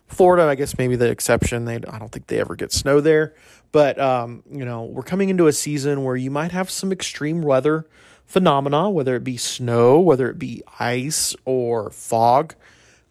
Florida, 0.07 0.44
I 0.44 0.55
guess 0.55 0.79
maybe 0.79 0.96
the 0.96 1.11
exception. 1.11 1.64
They, 1.64 1.76
I 1.76 1.98
don't 1.98 2.11
think 2.11 2.29
they 2.29 2.40
ever 2.40 2.55
get 2.55 2.72
snow 2.72 3.00
there. 3.00 3.35
But, 3.72 4.00
um, 4.00 4.42
you 4.50 4.64
know, 4.64 4.85
we're 4.85 5.02
coming 5.02 5.29
into 5.29 5.48
a 5.48 5.52
season 5.52 6.05
where 6.05 6.16
you 6.16 6.31
might 6.31 6.52
have 6.52 6.70
some 6.70 6.92
extreme 6.92 7.42
weather 7.42 7.87
phenomena, 8.24 8.88
whether 8.88 9.16
it 9.16 9.24
be 9.24 9.37
snow, 9.37 10.00
whether 10.00 10.31
it 10.31 10.38
be 10.38 10.62
ice 10.79 11.35
or 11.44 11.90
fog. 11.90 12.55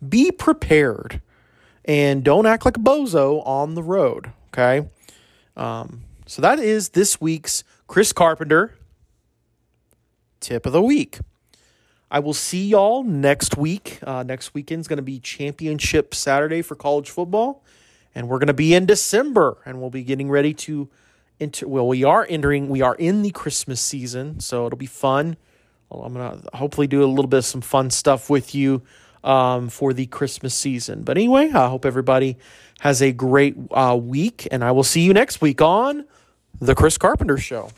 Be 0.07 0.31
prepared 0.31 1.21
and 1.83 2.23
don't 2.23 2.45
act 2.45 2.65
like 2.65 2.77
a 2.77 2.81
bozo 2.81 3.45
on 3.45 3.75
the 3.75 3.83
road. 3.83 4.31
Okay. 4.47 4.89
Um, 5.55 6.03
so 6.25 6.41
that 6.41 6.59
is 6.59 6.89
this 6.89 7.21
week's 7.21 7.63
Chris 7.87 8.11
Carpenter 8.11 8.73
tip 10.45 10.67
of 10.67 10.73
the 10.73 10.81
week. 10.81 11.19
I 12.11 12.19
will 12.19 12.35
see 12.35 12.67
y'all 12.67 13.03
next 13.03 13.57
week. 13.57 13.99
Uh, 14.03 14.21
next 14.21 14.53
weekend's 14.53 14.87
going 14.87 14.97
to 14.97 15.03
be 15.03 15.19
Championship 15.19 16.13
Saturday 16.13 16.61
for 16.61 16.75
college 16.75 17.09
football, 17.09 17.63
and 18.13 18.29
we're 18.29 18.37
going 18.37 18.47
to 18.47 18.53
be 18.53 18.75
in 18.75 18.85
December, 18.85 19.57
and 19.65 19.81
we'll 19.81 19.89
be 19.89 20.03
getting 20.03 20.29
ready 20.29 20.53
to 20.53 20.87
enter. 21.39 21.67
Well, 21.67 21.87
we 21.87 22.03
are 22.03 22.27
entering. 22.29 22.69
We 22.69 22.83
are 22.83 22.93
in 22.95 23.23
the 23.23 23.31
Christmas 23.31 23.81
season, 23.81 24.39
so 24.39 24.67
it'll 24.67 24.77
be 24.77 24.85
fun. 24.85 25.35
I'm 25.91 26.13
going 26.13 26.41
to 26.41 26.57
hopefully 26.57 26.87
do 26.87 27.03
a 27.03 27.07
little 27.07 27.27
bit 27.27 27.37
of 27.37 27.45
some 27.45 27.61
fun 27.61 27.89
stuff 27.89 28.29
with 28.29 28.53
you 28.53 28.83
um, 29.23 29.69
for 29.69 29.93
the 29.93 30.05
Christmas 30.05 30.53
season. 30.53 31.01
But 31.03 31.17
anyway, 31.17 31.51
I 31.51 31.69
hope 31.69 31.85
everybody 31.85 32.37
has 32.81 33.01
a 33.01 33.11
great 33.11 33.55
uh, 33.71 33.97
week, 33.99 34.47
and 34.51 34.63
I 34.63 34.71
will 34.71 34.83
see 34.83 35.01
you 35.01 35.13
next 35.13 35.41
week 35.41 35.61
on 35.61 36.05
The 36.59 36.75
Chris 36.75 36.97
Carpenter 36.97 37.37
Show. 37.37 37.71